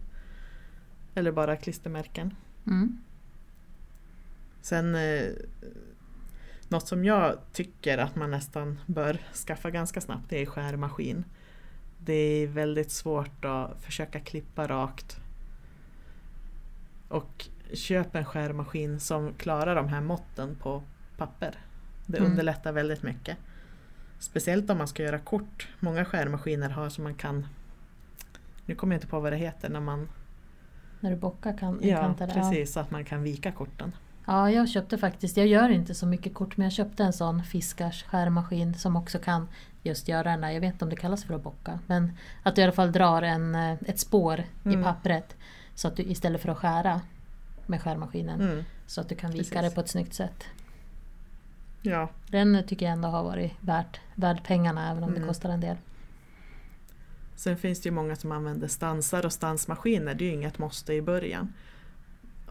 Eller 1.15 1.31
bara 1.31 1.55
klistermärken. 1.55 2.35
Mm. 2.67 2.97
Sen 4.61 4.95
eh, 4.95 5.27
något 6.73 6.87
som 6.87 7.05
jag 7.05 7.37
tycker 7.51 7.97
att 7.97 8.15
man 8.15 8.31
nästan 8.31 8.79
bör 8.85 9.17
skaffa 9.47 9.69
ganska 9.71 10.01
snabbt 10.01 10.29
det 10.29 10.41
är 10.41 10.45
skärmaskin. 10.45 11.23
Det 11.97 12.13
är 12.13 12.47
väldigt 12.47 12.91
svårt 12.91 13.45
att 13.45 13.81
försöka 13.83 14.19
klippa 14.19 14.67
rakt. 14.67 15.19
Och 17.07 17.45
köp 17.73 18.15
en 18.15 18.25
skärmaskin 18.25 18.99
som 18.99 19.33
klarar 19.33 19.75
de 19.75 19.87
här 19.87 20.01
måtten 20.01 20.55
på 20.55 20.83
papper. 21.17 21.57
Det 22.05 22.17
Mm. 22.17 22.31
underlättar 22.31 22.71
väldigt 22.71 23.03
mycket. 23.03 23.37
Speciellt 24.19 24.69
om 24.69 24.77
man 24.77 24.87
ska 24.87 25.03
göra 25.03 25.19
kort. 25.19 25.67
Många 25.79 26.05
skärmaskiner 26.05 26.69
har 26.69 26.89
som 26.89 27.03
man 27.03 27.15
kan 27.15 27.47
nu 28.65 28.75
kommer 28.75 28.95
jag 28.95 28.97
inte 28.97 29.07
på 29.07 29.19
vad 29.19 29.33
det 29.33 29.37
heter 29.37 29.69
när 29.69 29.79
man 29.79 30.09
När 30.99 31.11
du 31.11 31.17
bockar 31.17 31.57
kan, 31.57 31.79
Ja 31.81 31.97
kanter. 32.01 32.27
Ja. 32.27 32.33
precis, 32.33 32.73
så 32.73 32.79
att 32.79 32.91
man 32.91 33.05
kan 33.05 33.23
vika 33.23 33.51
korten. 33.51 33.95
Ja, 34.25 34.51
jag 34.51 34.69
köpte 34.69 34.97
faktiskt, 34.97 35.37
jag 35.37 35.47
gör 35.47 35.69
inte 35.69 35.93
så 35.95 36.05
mycket 36.05 36.33
kort 36.33 36.57
men 36.57 36.63
jag 36.65 36.73
köpte 36.73 37.03
en 37.03 37.13
sån 37.13 37.43
fiskars 37.43 38.03
skärmaskin 38.03 38.73
som 38.73 38.95
också 38.95 39.19
kan 39.19 39.47
just 39.83 40.07
göra 40.07 40.23
den 40.31 40.43
här, 40.43 40.51
jag 40.51 40.61
vet 40.61 40.73
inte 40.73 40.85
om 40.85 40.89
det 40.89 40.95
kallas 40.95 41.23
för 41.23 41.33
att 41.33 41.43
bocka, 41.43 41.79
men 41.87 42.13
att 42.43 42.55
du 42.55 42.61
i 42.61 42.63
alla 42.63 42.73
fall 42.73 42.91
drar 42.91 43.21
en, 43.21 43.55
eh, 43.55 43.73
ett 43.85 43.99
spår 43.99 44.43
Mm. 44.65 44.79
i 44.79 44.83
pappret 44.83 45.35
så 45.75 45.87
att 45.87 45.95
du 45.95 46.03
istället 46.03 46.41
för 46.41 46.49
att 46.49 46.57
skära 46.57 47.01
med 47.65 47.81
skärmaskinen 47.81 48.41
Mm. 48.41 48.63
så 48.87 49.01
att 49.01 49.09
du 49.09 49.15
kan 49.15 49.31
vika 49.31 49.43
Precis. 49.55 49.69
det 49.71 49.75
på 49.75 49.81
ett 49.81 49.89
snyggt 49.89 50.13
sätt. 50.13 50.43
Ja, 51.81 52.09
Den 52.27 52.63
tycker 52.67 52.85
jag 52.85 52.93
ändå 52.93 53.07
har 53.09 53.23
varit 53.23 53.51
värt, 53.59 53.99
värd 54.15 54.43
pengarna 54.43 54.91
även 54.91 55.03
om 55.03 55.09
Mm. 55.09 55.21
det 55.21 55.27
kostar 55.27 55.49
en 55.49 55.59
del. 55.61 55.77
Sen 57.35 57.57
finns 57.57 57.81
det 57.81 57.89
ju 57.89 57.93
många 57.95 58.15
som 58.15 58.31
använder 58.31 58.67
stansar 58.67 59.25
och 59.25 59.33
stansmaskiner. 59.33 60.13
Det 60.13 60.23
är 60.23 60.27
ju 60.27 60.33
inget 60.33 60.57
måste 60.57 60.93
i 60.93 61.01
början. 61.01 61.53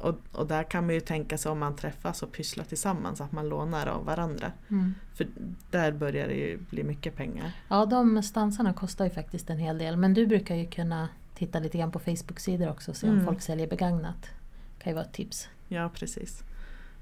Och, 0.03 0.15
och 0.33 0.47
där 0.47 0.63
kan 0.65 0.87
man 0.87 0.95
ju 0.95 1.01
tänka 1.01 1.39
sig 1.39 1.53
om 1.53 1.59
man 1.59 1.77
träffas 1.77 2.23
och 2.23 2.33
pysslar 2.33 2.65
tillsammans 2.65 3.21
att 3.21 3.33
man 3.33 3.49
lånar 3.49 3.87
av 3.87 4.05
varandra. 4.05 4.53
Mm. 4.71 4.95
För 5.15 5.27
där 5.71 5.93
börjar 5.93 6.29
det 6.29 6.35
ju 6.35 6.59
bli 6.59 6.83
mycket 6.85 7.17
pengar. 7.17 7.53
Ja, 7.69 7.87
de 7.87 8.23
stansarna 8.23 8.73
kostar 8.73 9.05
ju 9.05 9.11
faktiskt 9.11 9.51
en 9.51 9.59
hel 9.59 9.79
del. 9.79 9.97
Men 9.97 10.15
du 10.15 10.27
brukar 10.27 10.55
ju 10.55 10.67
kunna 10.67 11.09
titta 11.35 11.59
lite 11.59 11.79
grann 11.79 11.93
på 11.93 11.99
Facebook-sidor 11.99 12.69
också 12.71 12.91
och 12.91 12.97
se 12.97 13.07
om 13.07 13.13
Mm. 13.13 13.25
folk 13.27 13.43
säljer 13.43 13.67
begagnat. 13.69 14.31
kan 14.79 14.91
ju 14.91 14.95
vara 14.95 15.05
ett 15.05 15.13
tips. 15.13 15.49
Ja 15.69 15.91
precis. 15.95 16.43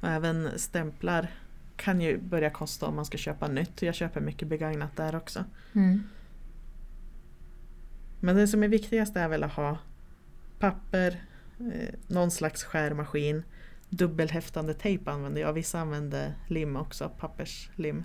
Och 0.00 0.08
även 0.08 0.48
stämplar 0.58 1.30
kan 1.76 2.00
ju 2.00 2.18
börja 2.18 2.50
kosta 2.50 2.86
om 2.86 2.96
man 2.96 3.04
ska 3.04 3.18
köpa 3.18 3.48
nytt. 3.48 3.82
Jag 3.82 3.94
köper 3.94 4.20
mycket 4.20 4.48
begagnat 4.48 4.96
där 4.96 5.14
också. 5.16 5.44
Mm. 5.72 6.02
Men 8.20 8.36
det 8.36 8.48
som 8.48 8.62
är 8.62 8.68
viktigast 8.68 9.16
är 9.16 9.28
väl 9.28 9.44
att 9.44 9.52
ha 9.52 9.78
papper, 10.58 11.20
eh, 11.60 11.94
någon 12.06 12.30
slags 12.30 12.64
skärmaskin, 12.64 13.42
dubbelhäftande 13.88 14.74
tejp 14.74 15.10
använder 15.10 15.40
jag. 15.40 15.52
Vissa 15.52 15.80
använder 15.80 16.34
lim 16.48 16.76
också, 16.76 17.10
papperslim. 17.18 17.96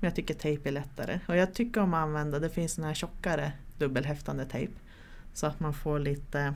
Men 0.00 0.08
jag 0.08 0.14
tycker 0.14 0.34
tejp 0.34 0.68
är 0.68 0.72
lättare. 0.72 1.20
Och 1.28 1.36
jag 1.36 1.54
tycker 1.54 1.80
om 1.80 1.94
att 1.94 2.02
använda, 2.02 2.38
det 2.38 2.50
finns 2.50 2.72
såna 2.72 2.86
här 2.86 2.94
tjockare 2.94 3.52
dubbelhäftande 3.78 4.44
tejp. 4.44 4.72
Så 5.32 5.46
att 5.46 5.60
man 5.60 5.74
får 5.74 5.98
lite, 5.98 6.54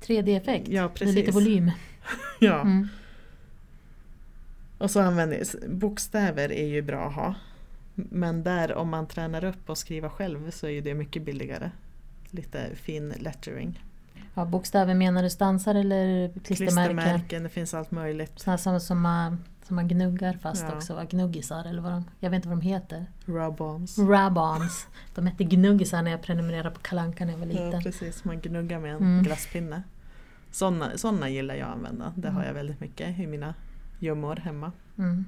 3D-effekt. 0.00 0.68
ja 0.68 0.82
Med 0.82 0.94
precis. 0.94 1.14
lite 1.14 1.32
volym. 1.32 1.70
Ja. 2.40 2.60
Mm. 2.60 2.88
Och 4.78 4.90
så 4.90 5.00
använder 5.00 5.68
bokstäver 5.68 6.52
är 6.52 6.66
ju 6.66 6.82
bra 6.82 7.04
att 7.08 7.14
ha. 7.14 7.34
Men 7.94 8.42
där 8.42 8.74
om 8.74 8.88
man 8.88 9.08
tränar 9.08 9.44
upp 9.44 9.70
och 9.70 9.78
skriva 9.78 10.10
själv 10.10 10.50
så 10.50 10.66
är 10.66 10.70
ju 10.70 10.80
det 10.80 10.94
mycket 10.94 11.22
billigare. 11.22 11.70
Lite 12.30 12.76
fin 12.76 13.14
lettering. 13.18 13.84
Ja, 14.34 14.44
bokstäver 14.44 14.94
menar 14.94 15.22
du 15.22 15.30
stansar 15.30 15.74
eller 15.74 16.28
klistermärken? 16.44 16.96
Klistermärken, 16.96 17.42
det 17.42 17.48
finns 17.48 17.74
allt 17.74 17.90
möjligt. 17.90 18.32
Sådana 18.38 18.58
som, 18.58 18.80
som, 18.80 19.00
man, 19.00 19.44
som 19.62 19.76
man 19.76 19.88
gnuggar 19.88 20.32
fast 20.42 20.64
Ja. 20.68 20.74
också, 20.76 20.94
va? 20.94 21.04
gnuggisar 21.04 21.64
eller 21.64 21.82
vad 21.82 21.92
de, 21.92 22.04
jag 22.20 22.30
vet 22.30 22.36
inte 22.36 22.48
vad 22.48 22.58
de 22.58 22.62
heter. 22.64 23.06
Rub-ons. 23.24 24.86
De 25.14 25.26
hette 25.26 25.44
gnuggisar 25.44 26.02
när 26.02 26.10
jag 26.10 26.22
prenumererade 26.22 26.70
på 26.70 26.80
Kalanka 26.80 27.24
när 27.24 27.32
jag 27.32 27.38
var 27.38 27.46
Ja, 27.46 27.64
liten. 27.64 27.82
precis, 27.82 28.24
man 28.24 28.40
gnuggar 28.40 28.78
med 28.78 28.90
en 28.90 28.96
Mm. 28.96 29.22
glasspinne. 29.24 29.82
Sådana, 30.50 30.98
sådana 30.98 31.28
gillar 31.28 31.54
jag 31.54 31.68
att 31.68 31.74
använda. 31.74 32.12
Det 32.16 32.28
har 32.28 32.34
Mm. 32.40 32.46
jag 32.46 32.54
väldigt 32.54 32.80
mycket 32.80 33.18
i 33.18 33.26
mina 33.26 33.54
gömmor 33.98 34.36
hemma. 34.36 34.72
Mm. 34.98 35.24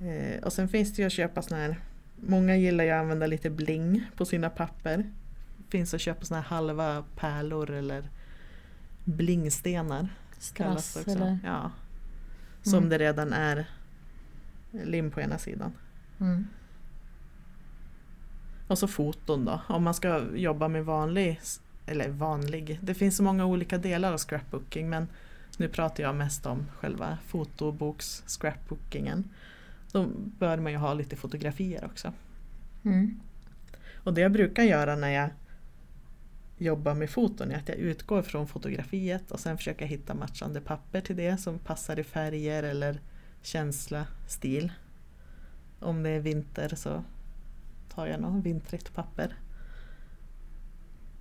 Eh, 0.00 0.42
och 0.44 0.52
sen 0.52 0.68
finns 0.68 0.94
det 0.94 1.02
ju 1.02 1.06
att 1.06 1.12
köpa 1.12 1.42
såna 1.42 1.60
här 1.60 1.76
Många 2.26 2.56
gillar 2.56 2.84
ju 2.84 2.90
att 2.90 3.00
använda 3.00 3.26
lite 3.26 3.50
bling 3.50 4.04
på 4.16 4.24
sina 4.24 4.50
papper. 4.50 5.04
Finns 5.72 5.94
att 5.94 6.00
köpa 6.00 6.24
såna 6.24 6.40
här 6.40 6.48
halva 6.48 7.04
pärlor 7.16 7.70
eller 7.70 8.08
blingstenar. 9.04 10.08
Strass 10.38 10.96
också. 10.96 11.10
eller? 11.10 11.38
Ja. 11.44 11.70
Som 12.62 12.74
Mm. 12.78 12.88
det 12.88 12.98
redan 12.98 13.32
är 13.32 13.66
lim 14.72 15.10
på 15.10 15.20
ena 15.20 15.38
sidan. 15.38 15.72
Mm. 16.20 16.46
Och 18.66 18.78
så 18.78 18.88
foton 18.88 19.44
då. 19.44 19.60
Om 19.68 19.82
man 19.82 19.94
ska 19.94 20.22
jobba 20.34 20.68
med 20.68 20.84
vanlig, 20.84 21.40
eller 21.86 22.08
vanlig, 22.08 22.78
det 22.82 22.94
finns 22.94 23.16
så 23.16 23.22
många 23.22 23.44
olika 23.46 23.78
delar 23.78 24.12
av 24.12 24.18
scrapbooking 24.18 24.90
men 24.90 25.08
nu 25.56 25.68
pratar 25.68 26.02
jag 26.04 26.14
mest 26.14 26.46
om 26.46 26.66
själva 26.80 27.18
fotoboks 27.26 28.22
scrapbookingen. 28.26 29.28
Då 29.92 30.06
bör 30.38 30.58
man 30.58 30.72
ju 30.72 30.78
ha 30.78 30.94
lite 30.94 31.16
fotografier 31.16 31.84
också. 31.84 32.12
Mm. 32.84 33.20
Och 33.94 34.14
det 34.14 34.20
jag 34.20 34.32
brukar 34.32 34.62
göra 34.62 34.96
när 34.96 35.08
jag 35.10 35.30
jobbar 36.62 36.94
med 36.94 37.10
foton 37.10 37.50
är 37.50 37.56
att 37.56 37.68
jag 37.68 37.78
utgår 37.78 38.22
från 38.22 38.46
fotografiet 38.46 39.30
och 39.30 39.40
sen 39.40 39.56
försöker 39.56 39.86
hitta 39.86 40.14
matchande 40.14 40.60
papper 40.60 41.00
till 41.00 41.16
det 41.16 41.36
som 41.36 41.58
passar 41.58 41.98
i 41.98 42.04
färger 42.04 42.62
eller 42.62 43.00
känsla, 43.42 44.06
stil. 44.26 44.72
Om 45.80 46.02
det 46.02 46.10
är 46.10 46.20
vinter 46.20 46.72
så 46.76 47.04
tar 47.94 48.06
jag 48.06 48.20
något 48.20 48.44
vintrigt 48.44 48.94
papper. 48.94 49.34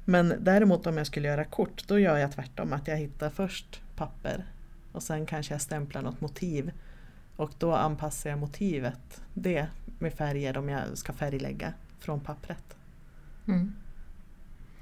Men 0.06 0.34
däremot 0.40 0.88
om 0.88 0.98
jag 0.98 1.08
skulle 1.08 1.28
göra 1.28 1.46
kort 1.46 1.88
då 1.88 2.00
gör 2.00 2.18
jag 2.18 2.32
tvärtom 2.32 2.74
att 2.74 2.88
jag 2.88 2.98
hittar 2.98 3.30
först 3.30 3.82
papper 3.96 4.46
och 4.92 5.04
sen 5.04 5.26
kanske 5.26 5.54
jag 5.54 5.62
stämplar 5.62 6.02
något 6.02 6.22
motiv 6.22 6.72
och 7.36 7.52
då 7.58 7.76
anpassar 7.76 8.30
jag 8.30 8.40
motivet 8.40 9.22
det 9.34 9.68
med 10.00 10.14
färger 10.14 10.58
om 10.58 10.70
jag 10.70 10.98
ska 10.98 11.14
färglägga 11.14 11.74
från 12.00 12.20
pappret. 12.20 12.78
Mm. 13.48 13.74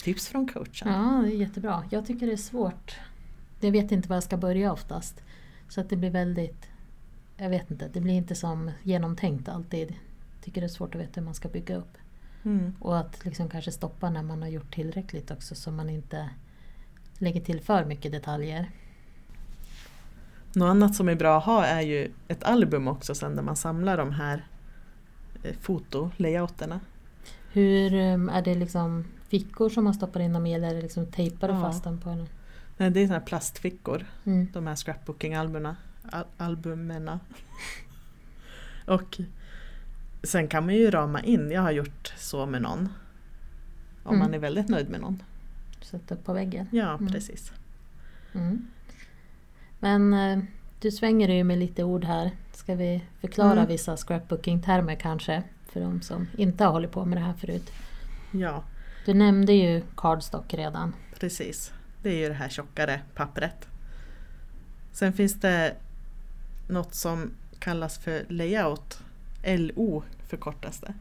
Tips 0.03 0.27
från 0.27 0.47
coachen. 0.47 0.91
Ja, 0.91 1.21
det 1.25 1.35
är 1.35 1.37
jättebra. 1.37 1.83
Jag 1.89 2.05
tycker 2.05 2.27
det 2.27 2.33
är 2.33 2.37
svårt. 2.37 2.95
Jag 3.59 3.71
vet 3.71 3.91
inte 3.91 4.09
var 4.09 4.15
jag 4.15 4.23
ska 4.23 4.37
börja 4.37 4.73
oftast. 4.73 5.21
Så 5.69 5.81
att 5.81 5.89
det 5.89 5.95
blir 5.95 6.09
väldigt... 6.09 6.69
Jag 7.37 7.49
vet 7.49 7.71
inte, 7.71 7.87
det 7.93 8.01
blir 8.01 8.13
inte 8.13 8.35
som 8.35 8.71
genomtänkt 8.83 9.49
alltid. 9.49 9.95
Tycker 10.43 10.61
det 10.61 10.67
är 10.67 10.69
svårt 10.69 10.95
att 10.95 11.01
veta 11.01 11.11
hur 11.21 11.25
man 11.25 11.33
ska 11.33 11.49
bygga 11.49 11.75
upp. 11.75 11.97
Mm. 12.43 12.75
Och 12.79 12.99
att 12.99 13.25
liksom 13.25 13.49
kanske 13.49 13.71
stoppa 13.71 14.09
när 14.09 14.23
man 14.23 14.41
har 14.41 14.49
gjort 14.49 14.75
tillräckligt 14.75 15.31
också 15.31 15.55
så 15.55 15.71
man 15.71 15.89
inte 15.89 16.29
lägger 17.17 17.41
till 17.41 17.61
för 17.61 17.85
mycket 17.85 18.11
detaljer. 18.11 18.69
Något 20.53 20.69
annat 20.69 20.95
som 20.95 21.09
är 21.09 21.15
bra 21.15 21.37
att 21.37 21.43
ha 21.43 21.65
är 21.65 21.81
ju 21.81 22.11
ett 22.27 22.43
album 22.43 22.87
också 22.87 23.15
sen 23.15 23.35
där 23.35 23.43
man 23.43 23.55
samlar 23.55 23.97
de 23.97 24.11
här 24.11 24.47
eh, 25.43 25.55
fotolayouterna. 25.61 26.79
Hur 27.51 27.93
um, 27.93 28.29
är 28.29 28.41
det 28.41 28.55
liksom 28.55 29.05
fickor 29.29 29.69
som 29.69 29.83
man 29.83 29.93
stoppar 29.93 30.19
in 30.19 30.33
dem 30.33 30.45
i 30.45 30.53
eller 30.53 30.81
liksom 30.81 31.05
tejpar 31.05 31.47
du 31.47 31.53
Ja. 31.53 31.61
fast 31.61 31.83
dem 31.83 31.97
på? 31.99 32.09
den? 32.09 32.27
Nej, 32.77 32.89
det 32.89 32.99
är 32.99 33.07
såna 33.07 33.19
här 33.19 33.25
plastfickor, 33.25 34.05
Mm. 34.25 34.47
de 34.53 34.67
här 34.67 34.75
scrapbooking-albumen. 34.75 35.75
Al- 36.11 36.25
albumerna. 36.37 37.19
Och 38.85 39.19
sen 40.23 40.47
kan 40.47 40.65
man 40.65 40.75
ju 40.75 40.91
rama 40.91 41.21
in, 41.21 41.51
jag 41.51 41.61
har 41.61 41.71
gjort 41.71 42.13
så 42.17 42.45
med 42.45 42.61
någon. 42.61 42.89
Om 44.03 44.15
Mm. 44.15 44.19
man 44.19 44.33
är 44.33 44.39
väldigt 44.39 44.69
nöjd 44.69 44.89
med 44.89 45.01
någon. 45.01 45.23
Sätta 45.81 46.15
upp 46.15 46.25
på 46.25 46.33
väggen. 46.33 46.67
Ja, 46.71 46.93
Mm. 46.93 47.07
precis. 47.11 47.51
Mm. 48.33 48.67
Men 49.79 50.13
eh, 50.13 50.39
du 50.81 50.91
svänger 50.91 51.29
ju 51.29 51.43
med 51.43 51.57
lite 51.57 51.83
ord 51.83 52.03
här. 52.03 52.31
Ska 52.53 52.75
vi 52.75 53.03
förklara 53.21 53.51
Mm. 53.51 53.67
vissa 53.67 53.95
scrapbooking-termer 53.97 54.95
kanske? 54.95 55.43
För 55.65 55.79
de 55.79 56.01
som 56.01 56.27
inte 56.37 56.63
har 56.63 56.71
hållit 56.71 56.91
på 56.91 57.05
med 57.05 57.17
det 57.17 57.21
här 57.21 57.33
förut. 57.33 57.71
Ja, 58.31 58.63
du 59.05 59.13
nämnde 59.13 59.53
ju 59.53 59.81
cardstock 59.97 60.53
redan. 60.53 60.95
precis. 61.19 61.73
Det 62.03 62.09
är 62.09 62.17
ju 62.17 62.27
det 62.27 62.33
här 62.33 62.49
tjockare 62.49 63.01
pappret. 63.15 63.67
Sen 64.91 65.13
finns 65.13 65.33
det 65.33 65.75
något 66.67 66.93
som 66.93 67.31
kallas 67.59 67.97
för 67.97 68.25
layout. 68.29 68.99
LO 69.43 70.03
förkortas 70.27 70.79
det. 70.79 70.93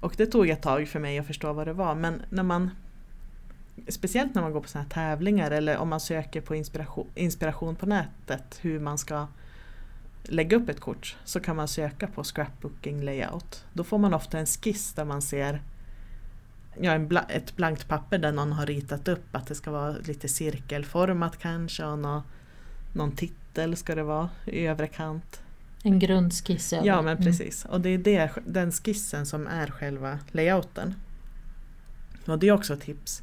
Och 0.00 0.14
det 0.16 0.26
tog 0.26 0.48
ett 0.48 0.62
tag 0.62 0.88
för 0.88 1.00
mig 1.00 1.18
att 1.18 1.26
förstå 1.26 1.52
vad 1.52 1.66
det 1.66 1.72
var 1.72 1.94
men 1.94 2.22
när 2.30 2.42
man 2.42 2.70
Speciellt 3.88 4.34
när 4.34 4.42
man 4.42 4.52
går 4.52 4.60
på 4.60 4.68
såna 4.68 4.82
här 4.82 4.90
tävlingar 4.90 5.50
eller 5.50 5.76
om 5.76 5.88
man 5.88 6.00
söker 6.00 6.40
på 6.40 6.54
inspiration, 6.54 7.06
inspiration 7.14 7.76
på 7.76 7.86
nätet 7.86 8.58
hur 8.60 8.80
man 8.80 8.98
ska 8.98 9.26
lägga 10.22 10.56
upp 10.56 10.68
ett 10.68 10.80
kort 10.80 11.16
så 11.24 11.40
kan 11.40 11.56
man 11.56 11.68
söka 11.68 12.06
på 12.06 12.24
scrapbooking 12.24 13.02
layout. 13.02 13.64
Då 13.72 13.84
får 13.84 13.98
man 13.98 14.14
ofta 14.14 14.38
en 14.38 14.46
skiss 14.46 14.92
där 14.92 15.04
man 15.04 15.22
ser 15.22 15.62
ja, 16.80 16.92
en 16.92 17.08
bla, 17.08 17.22
ett 17.22 17.56
blankt 17.56 17.88
papper 17.88 18.18
där 18.18 18.32
någon 18.32 18.52
har 18.52 18.66
ritat 18.66 19.08
upp 19.08 19.36
att 19.36 19.46
det 19.46 19.54
ska 19.54 19.70
vara 19.70 19.90
lite 19.92 20.28
cirkelformat 20.28 21.38
kanske 21.38 21.84
och 21.84 21.98
nå, 21.98 22.22
någon 22.92 23.12
titel 23.12 23.76
ska 23.76 23.94
det 23.94 24.02
vara 24.02 24.28
i 24.44 24.66
övre 24.66 24.86
kant. 24.86 25.42
En 25.82 25.98
grundskiss 25.98 26.72
över. 26.72 26.86
Ja 26.86 27.02
men 27.02 27.12
Mm. 27.16 27.24
precis. 27.24 27.64
Och 27.64 27.80
det 27.80 27.88
är 27.88 27.98
det, 27.98 28.30
den 28.46 28.72
skissen 28.72 29.26
som 29.26 29.46
är 29.46 29.66
själva 29.66 30.18
layouten. 30.32 30.94
Och 32.26 32.38
det 32.38 32.48
är 32.48 32.52
också 32.52 32.74
ett 32.74 32.80
tips 32.80 33.22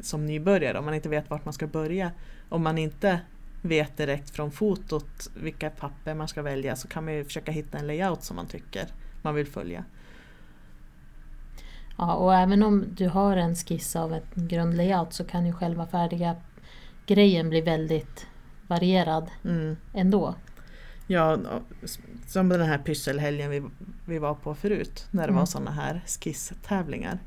som 0.00 0.26
nybörjare 0.26 0.78
om 0.78 0.84
man 0.84 0.94
inte 0.94 1.08
vet 1.08 1.30
vart 1.30 1.44
man 1.44 1.54
ska 1.54 1.66
börja. 1.66 2.10
Om 2.48 2.62
man 2.62 2.78
inte 2.78 3.20
vet 3.62 3.96
direkt 3.96 4.30
från 4.30 4.50
fotot 4.52 5.30
vilka 5.42 5.70
papper 5.70 6.14
man 6.14 6.28
ska 6.28 6.42
välja 6.42 6.76
så 6.76 6.88
kan 6.88 7.04
man 7.04 7.14
ju 7.14 7.24
försöka 7.24 7.52
hitta 7.52 7.78
en 7.78 7.86
layout 7.86 8.24
som 8.24 8.36
man 8.36 8.46
tycker 8.46 8.86
man 9.22 9.34
vill 9.34 9.46
följa. 9.46 9.84
Ja, 11.98 12.14
och 12.14 12.34
även 12.34 12.62
om 12.62 12.84
du 12.96 13.08
har 13.08 13.36
en 13.36 13.54
skiss 13.56 13.96
av 13.96 14.12
en 14.12 14.48
grundlayout 14.48 15.12
så 15.12 15.24
kan 15.24 15.46
ju 15.46 15.52
själva 15.52 15.86
färdiga 15.86 16.36
grejen 17.06 17.48
bli 17.48 17.60
väldigt 17.60 18.26
varierad 18.66 19.30
Mm. 19.44 19.76
ändå. 19.94 20.34
Ja, 21.06 21.38
som 22.26 22.48
den 22.48 22.60
här 22.60 22.78
pysselhelgen 22.78 23.50
vi, 23.50 23.62
vi 24.06 24.18
var 24.18 24.34
på 24.34 24.54
förut 24.54 25.06
när 25.10 25.22
det 25.22 25.28
Mm. 25.28 25.38
var 25.38 25.46
sådana 25.46 25.70
här 25.70 26.02
skisstävlingar. 26.06 27.18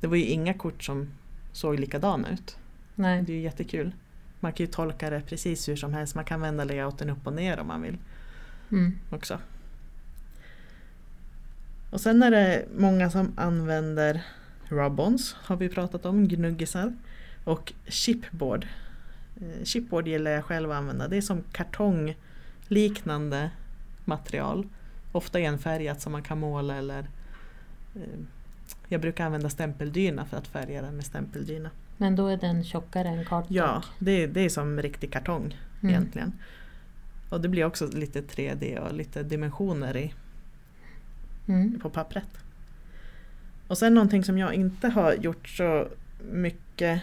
Det 0.00 0.06
var 0.06 0.16
ju 0.16 0.24
inga 0.24 0.54
kort 0.54 0.82
som 0.84 1.08
såg 1.52 1.80
likadana 1.80 2.28
ut. 2.30 2.56
Nej. 2.94 3.22
Det 3.22 3.32
är 3.32 3.36
ju 3.36 3.42
jättekul. 3.42 3.92
Man 4.40 4.52
kan 4.52 4.66
ju 4.66 4.72
tolka 4.72 5.10
det 5.10 5.20
precis 5.20 5.68
hur 5.68 5.76
som 5.76 5.94
helst. 5.94 6.14
Man 6.14 6.24
kan 6.24 6.40
vända 6.40 6.64
layouten 6.64 7.10
upp 7.10 7.26
och 7.26 7.32
ner 7.32 7.58
om 7.60 7.66
man 7.66 7.82
vill 7.82 7.98
Mm. 8.70 8.98
också. 9.10 9.38
Och 11.96 12.00
sen 12.02 12.22
är 12.22 12.30
det 12.30 12.64
många 12.76 13.10
som 13.10 13.32
använder 13.36 14.22
rub-ons 14.68 15.34
har 15.38 15.56
vi 15.56 15.68
pratat 15.68 16.06
om, 16.06 16.28
gnuggisar. 16.28 16.96
Och 17.44 17.72
chipboard. 17.86 18.66
Eh, 19.36 19.64
Chipboard 19.64 20.08
gillar 20.08 20.30
jag 20.30 20.44
själv 20.44 20.70
att 20.70 20.76
använda. 20.76 21.08
Det 21.08 21.16
är 21.16 21.20
som 21.20 21.42
kartongliknande 21.52 23.50
material. 24.04 24.66
Ofta 25.12 25.38
enfärgat 25.40 26.00
som 26.00 26.12
man 26.12 26.22
kan 26.22 26.38
måla 26.40 26.76
eller 26.76 26.98
eh, 27.94 28.02
jag 28.88 29.00
brukar 29.00 29.26
använda 29.26 29.50
stämpeldyna 29.50 30.24
för 30.26 30.36
att 30.36 30.48
färga 30.48 30.82
den 30.82 30.96
med 30.96 31.04
stämpeldyna. 31.04 31.70
Men 31.96 32.16
då 32.16 32.26
är 32.26 32.36
den 32.36 32.64
tjockare 32.64 33.08
än 33.08 33.24
cardstock. 33.24 33.56
Ja, 33.56 33.82
det 33.98 34.22
är, 34.22 34.28
det 34.28 34.40
är 34.40 34.48
som 34.48 34.82
riktig 34.82 35.12
kartong 35.12 35.58
Mm. 35.82 35.94
egentligen. 35.94 36.32
Och 37.28 37.40
det 37.40 37.48
blir 37.48 37.64
också 37.64 37.86
lite 37.86 38.20
3D 38.20 38.78
och 38.78 38.94
lite 38.94 39.22
dimensioner 39.22 39.96
i, 39.96 40.14
Mm. 41.48 41.80
på 41.80 41.90
pappret. 41.90 42.28
Och 43.68 43.78
sen 43.78 43.94
någonting 43.94 44.24
som 44.24 44.38
jag 44.38 44.54
inte 44.54 44.88
har 44.88 45.12
gjort 45.12 45.48
så 45.48 45.88
mycket. 46.30 47.02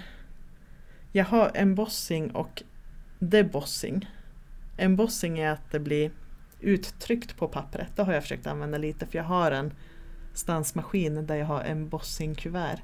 Jag 1.11 1.25
har 1.25 1.51
embossing 1.53 2.31
och 2.31 2.63
debossing. 3.19 4.09
Embossing 4.77 5.39
är 5.39 5.49
att 5.49 5.71
det 5.71 5.79
blir 5.79 6.11
uttryckt 6.59 7.37
på 7.37 7.47
pappret. 7.47 7.95
Det 7.95 8.03
har 8.03 8.13
jag 8.13 8.23
försökt 8.23 8.47
använda 8.47 8.77
lite 8.77 9.05
för 9.05 9.17
jag 9.17 9.25
har 9.25 9.51
en 9.51 9.73
stansmaskin 10.33 11.27
där 11.27 11.35
jag 11.35 11.45
har 11.45 11.63
embossingkuvert. 11.63 12.79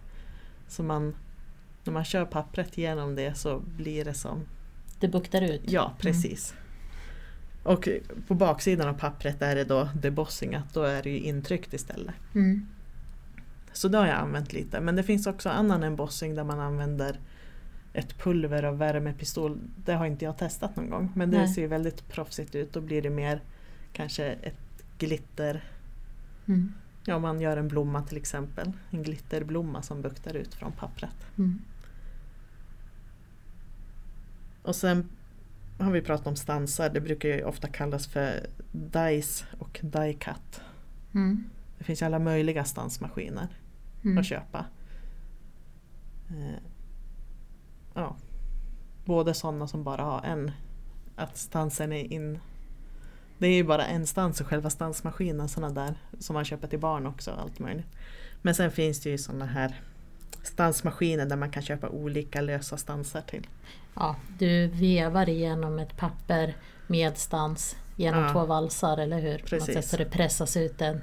Så 0.67 0.83
man, 0.83 1.15
när 1.83 1.93
man 1.93 2.05
kör 2.05 2.25
pappret 2.25 2.77
genom 2.77 3.15
det 3.15 3.37
så 3.37 3.59
blir 3.59 4.05
det 4.05 4.13
som 4.13 4.45
Det 4.99 5.07
buktar 5.07 5.41
ut. 5.41 5.61
Ja, 5.65 5.93
precis. 5.99 6.53
Och 7.63 7.89
på 8.27 8.33
baksidan 8.33 8.87
av 8.87 8.93
pappret 8.93 9.41
är 9.41 9.55
det 9.55 9.63
då 9.63 9.89
debossingat, 9.95 10.73
då 10.73 10.83
är 10.83 11.03
det 11.03 11.09
ju 11.09 11.19
intryckt 11.19 11.73
istället. 11.73 12.15
Mm. 12.35 12.67
Så 13.73 13.87
det 13.87 13.97
har 13.97 14.07
jag 14.07 14.17
använt 14.17 14.53
lite. 14.53 14.81
Men 14.81 14.95
det 14.95 15.03
finns 15.03 15.27
också 15.27 15.49
annan 15.49 15.83
embossing 15.83 16.35
där 16.35 16.43
man 16.43 16.59
använder 16.59 17.19
ett 17.93 18.17
pulver 18.17 18.63
av 18.63 18.77
värmepistol. 18.77 19.57
Det 19.85 19.93
har 19.93 20.05
inte 20.05 20.25
jag 20.25 20.37
testat 20.37 20.75
någon 20.75 20.89
gång. 20.89 21.11
Men 21.15 21.31
det 21.31 21.37
Nej. 21.37 21.47
ser 21.47 21.61
ju 21.61 21.67
väldigt 21.67 22.07
proffsigt 22.07 22.55
ut. 22.55 22.73
Då 22.73 22.81
blir 22.81 23.01
det 23.01 23.09
mer 23.09 23.41
kanske 23.93 24.25
ett 24.25 24.83
glitter. 24.97 25.63
Mm. 26.45 26.73
Ja, 27.05 27.15
om 27.15 27.21
man 27.21 27.41
gör 27.41 27.57
en 27.57 27.67
blomma 27.67 28.01
till 28.01 28.17
exempel. 28.17 28.71
En 28.89 29.03
glitterblomma 29.03 29.81
som 29.81 30.01
buktar 30.01 30.33
ut 30.33 30.53
från 30.53 30.71
pappret. 30.71 31.15
Mm. 31.37 31.61
Och 34.61 34.75
sen 34.75 35.09
har 35.79 35.91
vi 35.91 36.01
pratat 36.01 36.27
om 36.27 36.35
stansar. 36.35 36.89
Det 36.89 37.01
brukar 37.01 37.29
ju 37.29 37.43
ofta 37.43 37.67
kallas 37.67 38.07
för 38.07 38.47
dice 38.71 39.45
och 39.59 39.79
die 39.83 40.13
cut. 40.13 40.61
Mm. 41.13 41.43
Det 41.77 41.83
finns 41.83 42.01
ju 42.01 42.05
alla 42.05 42.19
möjliga 42.19 42.63
stansmaskiner 42.65 43.47
Mm. 44.03 44.17
att 44.17 44.25
köpa. 44.25 44.65
Eh, 46.29 46.59
ja. 47.93 48.15
Både 49.05 49.33
sådana 49.33 49.67
som 49.67 49.83
bara 49.83 50.03
har 50.03 50.21
en. 50.23 50.51
Att 51.15 51.37
stansen 51.37 51.91
är 51.93 52.13
in. 52.13 52.39
Det 53.37 53.47
är 53.47 53.53
ju 53.55 53.63
bara 53.63 53.85
en 53.85 54.07
stans 54.07 54.41
och 54.41 54.47
själva 54.47 54.69
stansmaskinen 54.69 55.49
sådana 55.49 55.73
där 55.73 55.95
som 56.19 56.33
man 56.33 56.45
köper 56.45 56.67
till 56.67 56.79
barn 56.79 57.05
också. 57.07 57.31
Allt 57.31 57.59
möjligt. 57.59 57.85
Men 58.41 58.55
sen 58.55 58.71
finns 58.71 58.99
det 59.01 59.09
ju 59.09 59.17
sådana 59.17 59.45
här 59.45 59.81
stansmaskiner 60.43 61.25
där 61.25 61.35
man 61.35 61.49
kan 61.51 61.63
köpa 61.63 61.89
olika 61.89 62.41
lösa 62.41 62.77
stansar 62.77 63.21
till. 63.21 63.47
Ja, 63.95 64.15
du 64.39 64.67
vevar 64.67 65.29
igenom 65.29 65.79
ett 65.79 65.97
papper 65.97 66.55
med 66.87 67.17
stans 67.17 67.75
genom 67.95 68.23
Ja. 68.23 68.31
två 68.31 68.45
valsar, 68.45 68.97
eller 68.97 69.19
hur? 69.19 69.37
Precis. 69.37 69.73
sätt, 69.75 69.85
så 69.87 69.97
det 69.97 70.05
pressas 70.05 70.57
ut 70.57 70.81
en. 70.81 70.95
Det, 70.95 71.01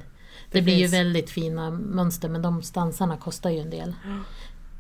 Det 0.51 0.62
blir 0.62 0.75
ju 0.75 0.81
finns- 0.81 0.93
väldigt 0.95 1.31
fina 1.31 1.71
mönster 1.71 2.29
men 2.29 2.43
de 2.43 2.62
stansarna 2.62 3.17
kostar 3.17 3.51
ju 3.51 3.59
en 3.61 3.71
del. 3.71 3.95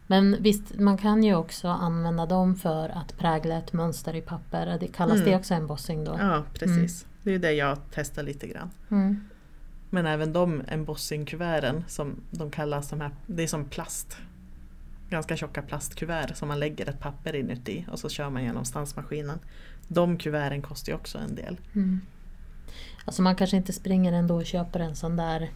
Men 0.06 0.36
visst, 0.40 0.78
man 0.78 0.98
kan 0.98 1.24
ju 1.24 1.34
också 1.34 1.68
använda 1.68 2.26
dem 2.26 2.56
för 2.56 2.88
att 2.88 3.18
prägla 3.18 3.58
ett 3.58 3.72
mönster 3.72 4.14
i 4.16 4.20
papper. 4.20 4.76
Det 4.80 4.86
kallas 4.88 5.16
Mm. 5.16 5.30
det 5.30 5.36
också 5.36 5.54
embossing 5.54 6.04
då? 6.04 6.16
Ja, 6.20 6.42
precis. 6.54 7.06
Det 7.22 7.34
är 7.34 7.38
det 7.38 7.52
jag 7.52 7.78
testar 7.94 8.22
lite 8.22 8.46
grann. 8.46 8.70
Mm. 8.90 9.20
Men 9.90 10.06
även 10.06 10.32
de 10.32 10.62
embossingkuverten 10.68 11.84
som 11.88 12.20
de 12.30 12.50
kallas, 12.50 12.88
de 12.88 13.00
här, 13.00 13.10
det 13.26 13.42
är 13.42 13.46
som 13.46 13.64
plast. 13.64 14.16
Ganska 15.10 15.36
tjocka 15.36 15.62
plastkuvert 15.62 16.34
som 16.34 16.48
man 16.48 16.60
lägger 16.60 16.88
ett 16.88 17.00
papper 17.00 17.36
inuti 17.36 17.86
och 17.90 17.98
så 17.98 18.08
kör 18.08 18.30
man 18.30 18.44
genom 18.44 18.64
stansmaskinen. 18.64 19.38
De 19.88 20.18
kuverten 20.18 20.62
kostar 20.62 20.92
ju 20.92 20.96
också 20.96 21.18
en 21.18 21.34
del. 21.34 21.60
Mm. 21.74 22.00
Alltså 23.04 23.22
man 23.22 23.36
kanske 23.36 23.56
inte 23.56 23.72
springer 23.72 24.12
ändå 24.12 24.34
och 24.34 24.46
köper 24.46 24.80
en 24.80 24.96
sån 24.96 25.16
där 25.16 25.50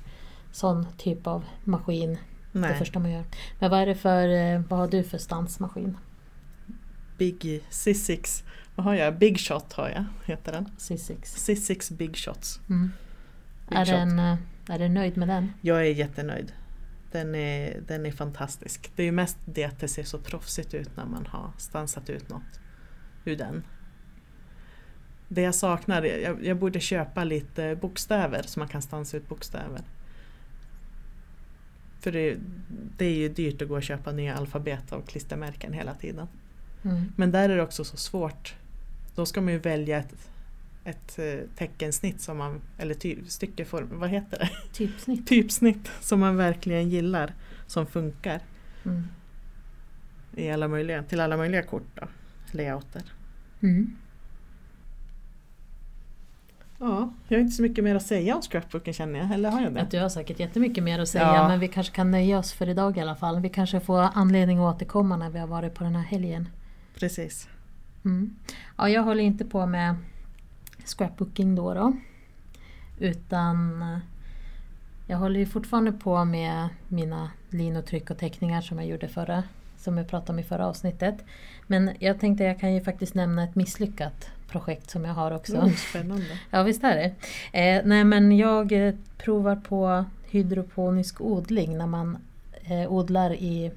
sån 0.52 0.86
typ 0.98 1.26
av 1.26 1.44
maskin 1.64 2.18
det 2.52 2.58
Nej, 2.58 2.78
första 2.78 2.98
man 2.98 3.10
gör. 3.10 3.24
Men 3.58 3.70
vad 3.70 3.80
är 3.80 3.86
det 3.86 3.94
för, 3.94 4.28
eh, 4.28 4.60
vad 4.68 4.78
har 4.78 4.88
du 4.88 5.02
för 5.02 5.18
stansmaskin? 5.18 5.96
Big 7.18 7.62
C6, 7.70 8.44
vad 8.74 8.84
har 8.84 8.94
jag? 8.94 9.18
Big 9.18 9.40
Shot 9.40 9.72
har 9.72 9.88
jag, 9.88 10.04
heter 10.24 10.52
den. 10.52 10.66
C6. 10.78 11.16
C6 11.22 11.92
Big 11.96 12.16
Shots. 12.16 12.60
Mm. 12.68 12.92
Big 13.68 13.78
Är, 13.78 13.84
Shot. 13.84 13.94
den, 13.94 14.18
eh, 14.18 14.36
är 14.68 14.78
du 14.78 14.88
nöjd 14.88 15.16
med 15.16 15.28
den? 15.28 15.52
Jag 15.60 15.80
är 15.80 15.94
jättenöjd. 15.94 16.52
Den 17.10 17.34
är, 17.34 17.80
den 17.86 18.06
är 18.06 18.12
fantastisk. 18.12 18.90
Det 18.96 19.02
är 19.02 19.06
ju 19.06 19.12
mest 19.12 19.38
det 19.44 19.64
att 19.64 19.80
det 19.80 19.88
ser 19.88 20.04
så 20.04 20.18
proffsigt 20.18 20.74
ut 20.74 20.96
när 20.96 21.06
man 21.06 21.26
har 21.26 21.50
stansat 21.58 22.10
ut 22.10 22.28
något 22.28 22.60
ur 23.24 23.36
den. 23.36 23.62
Det 25.28 25.42
jag 25.42 25.54
saknar, 25.54 26.02
jag, 26.02 26.44
jag 26.44 26.56
borde 26.56 26.80
köpa 26.80 27.24
lite 27.24 27.76
bokstäver 27.76 28.42
så 28.42 28.58
man 28.58 28.68
kan 28.68 28.82
stansa 28.82 29.16
ut 29.16 29.28
bokstäver. 29.28 29.82
För 32.00 32.12
det, 32.12 32.36
det 32.96 33.04
är 33.04 33.14
ju 33.14 33.28
dyrt 33.28 33.62
att 33.62 33.68
gå 33.68 33.76
och 33.76 33.82
köpa 33.82 34.12
nya 34.12 34.34
alfabet 34.34 34.92
och 34.92 35.08
klistermärken 35.08 35.72
hela 35.72 35.94
tiden. 35.94 36.26
Mm. 36.82 37.12
Men 37.16 37.30
där 37.30 37.48
är 37.48 37.56
det 37.56 37.62
också 37.62 37.84
så 37.84 37.96
svårt. 37.96 38.54
Då 39.14 39.26
ska 39.26 39.40
man 39.40 39.52
ju 39.52 39.58
välja 39.58 39.98
ett, 39.98 40.30
ett 40.90 41.18
eh, 41.18 41.48
teckensnitt 41.56 42.20
som 42.20 42.38
man, 42.38 42.60
eller 42.78 42.94
ty, 42.94 43.16
styckeform, 43.26 43.88
vad 43.92 44.10
heter 44.10 44.38
det? 44.38 44.50
Typsnitt. 44.72 45.26
typsnitt 45.28 45.90
som 46.00 46.20
man 46.20 46.36
verkligen 46.36 46.88
gillar, 46.88 47.34
som 47.66 47.86
funkar 47.86 48.40
Mm. 48.84 49.04
i 50.36 50.50
alla 50.50 50.68
möjliga, 50.68 51.02
till 51.02 51.20
alla 51.20 51.36
möjliga 51.36 51.62
kort. 51.62 51.82
Då, 51.94 52.02
layouter. 52.52 53.02
Mm. 53.62 53.96
Ja, 56.78 57.12
jag 57.28 57.36
har 57.38 57.40
inte 57.40 57.56
så 57.56 57.62
mycket 57.62 57.84
mer 57.84 57.94
att 57.94 58.02
säga 58.06 58.36
om 58.36 58.42
scrapbooken 58.42 58.94
känner 58.94 59.18
jag, 59.18 59.32
eller 59.32 59.50
har 59.50 59.60
jag 59.60 59.74
det? 59.74 59.80
Att 59.82 59.90
du 59.90 59.98
har 60.00 60.08
säkert 60.08 60.40
jättemycket 60.40 60.84
mer 60.84 60.98
att 60.98 61.08
säga 61.08 61.24
Ja. 61.24 61.48
men 61.48 61.60
vi 61.60 61.68
kanske 61.68 61.94
kan 61.94 62.10
nöja 62.10 62.38
oss 62.38 62.52
för 62.52 62.68
idag 62.68 62.96
i 62.96 63.00
alla 63.00 63.16
fall. 63.16 63.40
Vi 63.40 63.48
kanske 63.48 63.80
får 63.80 64.00
anledning 64.14 64.58
att 64.58 64.74
återkomma 64.76 65.16
när 65.16 65.30
vi 65.30 65.38
har 65.38 65.46
varit 65.46 65.74
på 65.74 65.84
den 65.84 65.94
här 65.96 66.02
helgen. 66.02 66.48
Precis. 66.94 67.48
Mm. 68.04 68.34
Ja, 68.78 68.88
jag 68.88 69.02
håller 69.02 69.22
inte 69.22 69.44
på 69.44 69.66
med 69.66 69.94
scrapbooking 70.84 71.54
då. 71.54 71.74
då 71.74 71.92
utan 73.00 73.82
eh, 73.82 73.98
jag 75.06 75.18
håller 75.18 75.40
ju 75.40 75.46
fortfarande 75.46 75.92
på 75.92 76.24
med 76.24 76.68
mina 76.88 77.30
linotryck 77.48 78.10
och 78.10 78.18
teckningar 78.18 78.60
som 78.60 78.78
jag 78.78 78.86
gjorde 78.86 79.08
förra, 79.08 79.42
som 79.76 79.98
jag 79.98 80.08
pratade 80.08 80.32
om 80.32 80.38
i 80.38 80.42
förra 80.42 80.66
avsnittet. 80.66 81.24
Men 81.66 81.90
jag 81.98 82.20
tänkte 82.20 82.44
jag 82.44 82.60
kan 82.60 82.74
ju 82.74 82.80
faktiskt 82.80 83.14
nämna 83.14 83.44
ett 83.44 83.54
misslyckat 83.54 84.30
projekt 84.48 84.90
som 84.90 85.04
jag 85.04 85.14
har 85.14 85.30
också. 85.30 85.56
Oh, 85.56 85.72
spännande. 85.74 86.38
Ja 86.50 86.62
visst 86.62 86.84
är 86.84 86.96
det. 86.96 87.14
Eh, 87.58 87.82
nej 87.84 88.04
men 88.04 88.36
jag 88.36 88.72
eh, 88.72 88.94
provar 89.18 89.56
på 89.56 90.04
hydroponisk 90.30 91.20
odling 91.20 91.78
när 91.78 91.86
man 91.86 92.18
eh, 92.64 92.92
odlar 92.92 93.32
i 93.32 93.70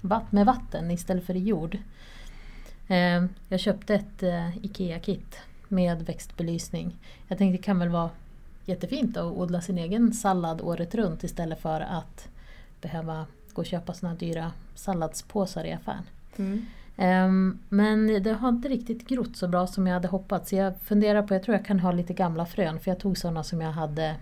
vatt, 0.00 0.32
med 0.32 0.46
vatten 0.46 0.90
istället 0.90 1.26
för 1.26 1.36
i 1.36 1.44
jord. 1.44 1.78
Eh, 2.88 3.24
jag 3.48 3.60
köpte 3.60 3.94
ett 3.94 4.22
eh, 4.22 4.56
IKEA-kit 4.56 5.38
med 5.68 6.02
växtbelysning. 6.02 6.96
Jag 7.28 7.38
tänkte 7.38 7.58
det 7.58 7.62
kan 7.62 7.78
väl 7.78 7.88
vara 7.88 8.10
jättefint 8.64 9.16
att 9.16 9.32
odla 9.32 9.60
sin 9.60 9.78
egen 9.78 10.12
sallad 10.12 10.60
året 10.60 10.94
runt 10.94 11.24
istället 11.24 11.60
för 11.60 11.80
att 11.80 12.28
behöva 12.80 13.26
gå 13.52 13.62
och 13.62 13.66
köpa 13.66 13.94
såna 13.94 14.14
dyra 14.14 14.52
salladspåsar 14.74 15.64
i 15.64 15.72
affären. 15.72 16.04
Mm. 16.36 16.66
Ehm, 16.96 17.58
men 17.68 18.22
det 18.22 18.32
har 18.32 18.48
inte 18.48 18.68
riktigt 18.68 19.08
grott 19.08 19.36
så 19.36 19.48
bra 19.48 19.66
som 19.66 19.86
jag 19.86 19.94
hade 19.94 20.08
hoppats. 20.08 20.52
Jag 20.52 20.80
funderar 20.80 21.22
på, 21.22 21.34
jag 21.34 21.42
tror 21.42 21.56
jag 21.56 21.66
kan 21.66 21.80
ha 21.80 21.92
lite 21.92 22.12
gamla 22.12 22.46
frön 22.46 22.80
för 22.80 22.90
jag 22.90 23.00
tog 23.00 23.18
sådana 23.18 23.44
som 23.44 23.60
jag 23.60 23.72
hade, 23.72 24.16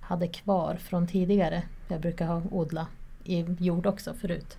hade 0.00 0.28
kvar 0.28 0.74
från 0.74 1.06
tidigare. 1.06 1.62
Jag 1.88 2.00
brukar 2.00 2.26
ha 2.26 2.42
odla 2.50 2.86
i 3.24 3.46
jord 3.58 3.86
också 3.86 4.14
förut. 4.14 4.58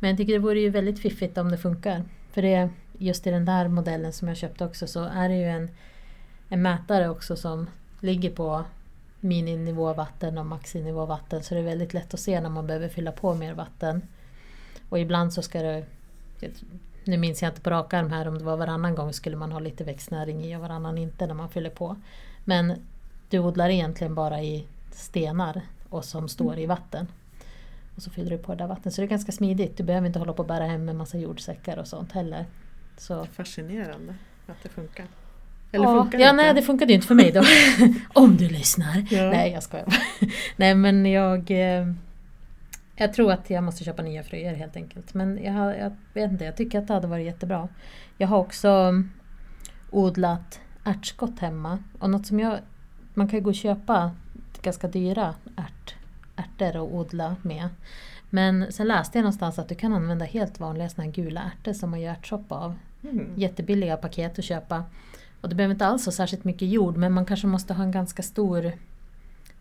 Men 0.00 0.10
jag 0.10 0.16
tycker 0.16 0.32
det 0.32 0.38
vore 0.38 0.60
ju 0.60 0.70
väldigt 0.70 1.00
fiffigt 1.00 1.38
om 1.38 1.50
det 1.50 1.58
funkar. 1.58 2.04
För 2.32 2.42
det, 2.42 2.70
just 2.98 3.26
i 3.26 3.30
den 3.30 3.44
där 3.44 3.68
modellen 3.68 4.12
som 4.12 4.28
jag 4.28 4.36
köpte 4.36 4.64
också 4.64 4.86
så 4.86 5.04
är 5.04 5.28
det 5.28 5.36
ju 5.36 5.44
en, 5.44 5.70
en 6.48 6.62
mätare 6.62 7.08
också 7.08 7.36
som 7.36 7.66
ligger 8.00 8.30
på 8.30 8.64
mininivå 9.20 9.92
vatten 9.92 10.38
och 10.38 10.46
maxinivå 10.46 11.06
vatten 11.06 11.42
så 11.42 11.54
det 11.54 11.60
är 11.60 11.64
väldigt 11.64 11.94
lätt 11.94 12.14
att 12.14 12.20
se 12.20 12.40
när 12.40 12.50
man 12.50 12.66
behöver 12.66 12.88
fylla 12.88 13.12
på 13.12 13.34
mer 13.34 13.54
vatten. 13.54 14.02
Och 14.88 14.98
ibland 14.98 15.32
så 15.32 15.42
ska 15.42 15.62
det 15.62 15.84
nu 17.04 17.18
minns 17.18 17.42
jag 17.42 17.50
inte 17.50 17.60
på 17.60 17.70
rak 17.70 17.94
arm 17.94 18.10
här 18.10 18.28
om 18.28 18.38
det 18.38 18.44
var 18.44 18.56
varannan 18.56 18.94
gång 18.94 19.12
skulle 19.12 19.36
man 19.36 19.52
ha 19.52 19.58
lite 19.58 19.84
växtnäring 19.84 20.44
i 20.44 20.56
och 20.56 20.60
varannan 20.60 20.98
inte 20.98 21.26
när 21.26 21.34
man 21.34 21.48
fyller 21.48 21.70
på. 21.70 21.96
Men 22.44 22.86
du 23.28 23.38
odlar 23.38 23.68
egentligen 23.68 24.14
bara 24.14 24.42
i 24.42 24.66
stenar 24.92 25.62
och 25.88 26.04
som 26.04 26.28
står 26.28 26.58
i 26.58 26.66
vatten. 26.66 27.06
Och 27.96 28.02
så 28.02 28.10
fyller 28.10 28.30
du 28.30 28.38
på 28.38 28.52
det 28.52 28.58
där 28.58 28.66
vattnet. 28.66 28.94
Så 28.94 29.00
det 29.00 29.06
är 29.06 29.08
ganska 29.08 29.32
smidigt. 29.32 29.76
Du 29.76 29.82
behöver 29.82 30.06
inte 30.06 30.18
hålla 30.18 30.32
på 30.32 30.42
och 30.42 30.48
bära 30.48 30.64
hem 30.64 30.88
en 30.88 30.96
massa 30.96 31.18
jordsäckar 31.18 31.76
och 31.76 31.86
sånt 31.86 32.12
heller. 32.12 32.46
Så. 32.96 33.24
Fascinerande 33.24 34.14
att 34.46 34.62
det 34.62 34.68
funkar. 34.68 35.06
Eller 35.72 35.84
ja, 35.84 36.02
funkar 36.02 36.18
det 36.18 36.24
ja, 36.24 36.30
inte? 36.30 36.42
nej 36.42 36.54
det 36.54 36.62
funkade 36.62 36.92
ju 36.92 36.94
inte 36.94 37.06
för 37.06 37.14
mig 37.14 37.32
då. 37.32 37.42
Om 38.20 38.36
du 38.36 38.48
lyssnar. 38.48 39.06
Ja. 39.10 39.30
Nej 39.30 39.52
jag 39.52 39.62
skojar. 39.62 39.86
Nej 40.56 40.74
men 40.74 41.06
jag 41.06 41.50
eh, 41.50 41.92
Jag 42.96 43.12
tror 43.14 43.32
att 43.32 43.50
jag 43.50 43.64
måste 43.64 43.84
köpa 43.84 44.02
nya 44.02 44.22
fröer 44.22 44.54
helt 44.54 44.76
enkelt. 44.76 45.14
Men 45.14 45.44
jag, 45.44 45.52
har, 45.52 45.74
jag 45.74 45.96
vet 46.14 46.30
inte, 46.32 46.44
jag 46.44 46.56
tycker 46.56 46.78
att 46.78 46.86
det 46.86 46.94
hade 46.94 47.06
varit 47.06 47.26
jättebra. 47.26 47.68
Jag 48.18 48.28
har 48.28 48.38
också 48.38 49.02
odlat 49.90 50.60
ärtskott 50.84 51.38
hemma. 51.38 51.78
Och 51.98 52.10
något 52.10 52.26
som 52.26 52.40
jag 52.40 52.58
Man 53.14 53.28
kan 53.28 53.38
ju 53.38 53.44
gå 53.44 53.50
och 53.50 53.54
köpa 53.54 54.10
ganska 54.62 54.88
dyra 54.88 55.34
ärt, 55.56 55.79
ärtor 56.40 56.68
att 56.68 56.92
odla 56.92 57.36
med. 57.42 57.68
Men 58.30 58.72
sen 58.72 58.88
läste 58.88 59.18
jag 59.18 59.22
någonstans 59.22 59.58
att 59.58 59.68
du 59.68 59.74
kan 59.74 59.92
använda 59.92 60.24
helt 60.24 60.60
vanliga 60.60 60.88
såna 60.88 61.06
gula 61.06 61.40
ärtor 61.40 61.72
som 61.72 61.90
man 61.90 62.00
gör 62.00 62.12
ärtsoppa 62.12 62.54
av 62.54 62.74
Mm. 63.02 63.32
jättebilliga 63.36 63.96
paket 63.96 64.38
att 64.38 64.44
köpa. 64.44 64.84
Och 65.40 65.48
det 65.48 65.54
behöver 65.54 65.74
inte 65.74 65.86
alls 65.86 66.04
ha 66.04 66.12
särskilt 66.12 66.44
mycket 66.44 66.68
jord 66.68 66.96
men 66.96 67.12
man 67.12 67.24
kanske 67.24 67.46
måste 67.46 67.74
ha 67.74 67.84
en 67.84 67.90
ganska 67.90 68.22
stor 68.22 68.72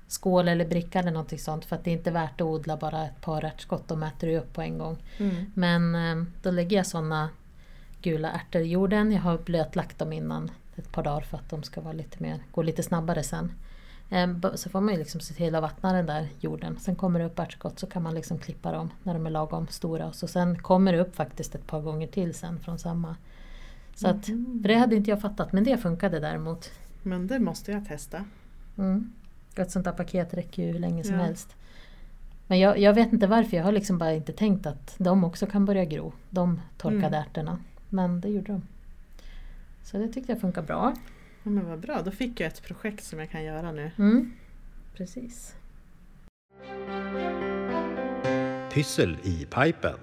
skål 0.08 0.48
eller 0.48 0.66
bricka 0.66 1.00
eller 1.00 1.12
någonting 1.12 1.40
sånt 1.40 1.66
för 1.66 1.76
att 1.76 1.84
det 1.84 1.92
är 1.92 1.94
inte 1.98 2.12
värt 2.12 2.42
att 2.42 2.48
odla 2.48 2.78
bara 2.78 3.06
ett 3.06 3.22
par 3.22 3.46
ärtskott, 3.46 3.88
de 3.88 4.04
äter 4.04 4.30
ju 4.30 4.38
upp 4.38 4.54
på 4.54 4.62
en 4.62 4.78
gång. 4.78 4.98
Mm. 5.18 5.46
Men 5.54 5.96
eh, 5.96 6.26
då 6.42 6.52
lägger 6.52 6.78
jag 6.78 6.86
sådana 6.86 7.30
gula 8.02 8.32
ärtor 8.32 8.62
i 8.62 8.66
jorden. 8.66 9.12
Jag 9.12 9.22
har 9.22 9.38
blötlagt 9.38 10.00
dem 10.00 10.14
innan 10.14 10.52
ett 10.76 10.92
par 10.92 11.04
dagar 11.04 11.22
för 11.22 11.38
att 11.38 11.50
de 11.50 11.64
ska 11.64 11.82
vara 11.82 11.94
lite 11.94 12.24
mer, 12.24 12.40
gå 12.52 12.62
lite 12.62 12.84
snabbare 12.84 13.24
sen. 13.24 13.52
Eh, 14.10 14.28
b- 14.28 14.50
Så 14.56 14.70
får 14.70 14.82
man 14.82 14.94
ju 14.94 15.00
liksom 15.00 15.22
se 15.22 15.34
till 15.34 15.56
att 15.56 15.62
vattna 15.62 15.94
den 15.94 16.06
där 16.06 16.28
jorden. 16.40 16.80
Sen 16.80 16.96
kommer 16.96 17.20
det 17.20 17.26
upp 17.26 17.40
ärtskott 17.40 17.80
så 17.80 17.88
kan 17.88 18.04
man 18.04 18.14
liksom 18.16 18.38
klippa 18.40 18.72
dem 18.72 18.90
när 19.04 19.14
de 19.14 19.26
är 19.26 19.30
lagom 19.30 19.68
stora. 19.68 20.08
Och 20.08 20.16
så 20.16 20.28
sen 20.28 20.60
kommer 20.62 20.94
det 20.94 21.00
upp 21.00 21.16
faktiskt 21.16 21.56
ett 21.56 21.68
par 21.68 21.82
gånger 21.82 22.08
till 22.08 22.34
sen 22.34 22.60
från 22.60 22.80
samma. 22.80 23.16
Så 23.96 24.08
att, 24.08 24.28
Mhm. 24.28 24.60
för 24.62 24.68
det 24.70 24.76
hade 24.76 24.96
inte 24.96 25.10
jag 25.10 25.22
fattat 25.22 25.52
men 25.52 25.64
det 25.64 25.78
funkade 25.78 26.20
däremot. 26.20 26.72
Men 27.04 27.28
det 27.28 27.40
måste 27.40 27.72
jag 27.72 27.88
testa. 27.88 28.26
Mm. 28.78 29.14
Ett 29.56 29.72
sånt 29.72 29.86
där 29.86 29.92
paket 29.92 30.34
räcker 30.34 30.64
ju 30.66 30.72
hur 30.72 30.80
länge 30.80 31.04
som 31.04 31.16
Ja. 31.16 31.22
helst. 31.22 31.56
Men 32.48 32.60
jag, 32.60 32.78
jag 32.80 32.94
vet 32.94 33.14
inte 33.14 33.28
varför, 33.28 33.58
jag 33.58 33.64
har 33.64 33.72
liksom 33.72 33.98
bara 33.98 34.14
inte 34.14 34.34
tänkt 34.34 34.66
att 34.66 34.96
de 34.98 35.24
också 35.24 35.46
kan 35.46 35.66
börja 35.66 35.86
gro. 35.86 36.14
De 36.30 36.62
torkade 36.78 37.08
Mm. 37.08 37.14
ärtorna. 37.22 37.60
Men 37.90 38.22
det 38.22 38.30
gjorde 38.30 38.52
de. 38.52 38.62
Så 39.84 39.98
det 39.98 40.08
tyckte 40.08 40.32
jag 40.32 40.42
funkar 40.42 40.62
bra. 40.62 40.94
Ja, 41.50 41.54
men 41.54 41.70
vad 41.70 41.80
bra, 41.80 42.02
då 42.02 42.12
fick 42.12 42.40
jag 42.40 42.48
ett 42.48 42.64
projekt 42.64 43.04
som 43.04 43.20
jag 43.20 43.30
kan 43.30 43.44
göra 43.44 43.72
nu. 43.72 43.92
Mm. 43.98 44.32
Precis. 44.94 45.56
Pyssel 48.74 49.18
i 49.24 49.46
pipen. 49.46 50.00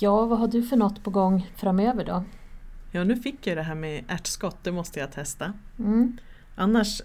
Ja, 0.00 0.26
vad 0.26 0.38
har 0.38 0.48
du 0.48 0.62
för 0.62 0.76
något 0.76 1.04
på 1.04 1.10
gång 1.10 1.50
framöver 1.56 2.04
då? 2.04 2.24
Ja, 2.92 3.04
nu 3.04 3.16
fick 3.16 3.46
jag 3.46 3.56
det 3.56 3.62
här 3.62 3.74
med 3.74 4.04
ärtskott, 4.08 4.56
det 4.62 4.72
måste 4.72 5.00
jag 5.00 5.12
testa. 5.12 5.52
Mm. 5.78 6.18
Annars 6.54 7.02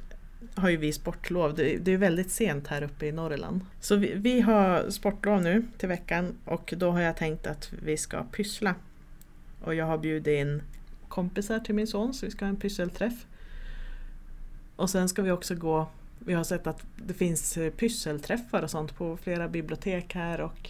har 0.56 0.70
ju 0.70 0.78
vi 0.78 0.94
sportlov, 0.94 1.56
det 1.56 1.88
är 1.88 1.98
väldigt 1.98 2.32
sent 2.32 2.68
här 2.68 2.84
uppe 2.84 3.06
i 3.06 3.12
Norrland. 3.12 3.62
Så 3.80 3.96
vi, 3.96 4.14
vi 4.16 4.42
har 4.42 4.90
sportlov 4.90 5.42
nu 5.42 5.66
till 5.78 5.90
veckan 5.90 6.38
och 6.46 6.74
då 6.78 6.92
har 6.92 7.02
jag 7.02 7.18
tänkt 7.18 7.48
att 7.48 7.74
vi 7.84 7.98
ska 7.98 8.24
pyssla. 8.24 8.76
Och 9.64 9.76
jag 9.76 9.86
har 9.86 9.98
bjudit 9.98 10.42
in 10.42 10.62
kompisar 11.12 11.60
till 11.60 11.76
min 11.76 11.88
son 11.88 12.13
så 12.13 12.26
vi 12.26 12.32
ska 12.32 12.45
ha 12.45 12.50
en 12.50 12.56
pysselträff. 12.56 13.26
Och 14.76 14.89
sen 14.89 15.10
ska 15.10 15.21
vi 15.21 15.32
också 15.32 15.56
gå, 15.56 15.88
vi 16.19 16.34
har 16.34 16.43
sett 16.43 16.67
att 16.67 16.86
det 16.95 17.13
finns 17.13 17.58
eh, 17.58 17.71
pysselträffar 17.71 18.63
och 18.63 18.71
sånt 18.71 18.95
på 18.95 19.17
flera 19.17 19.47
bibliotek 19.47 20.15
här 20.15 20.41
och 20.41 20.69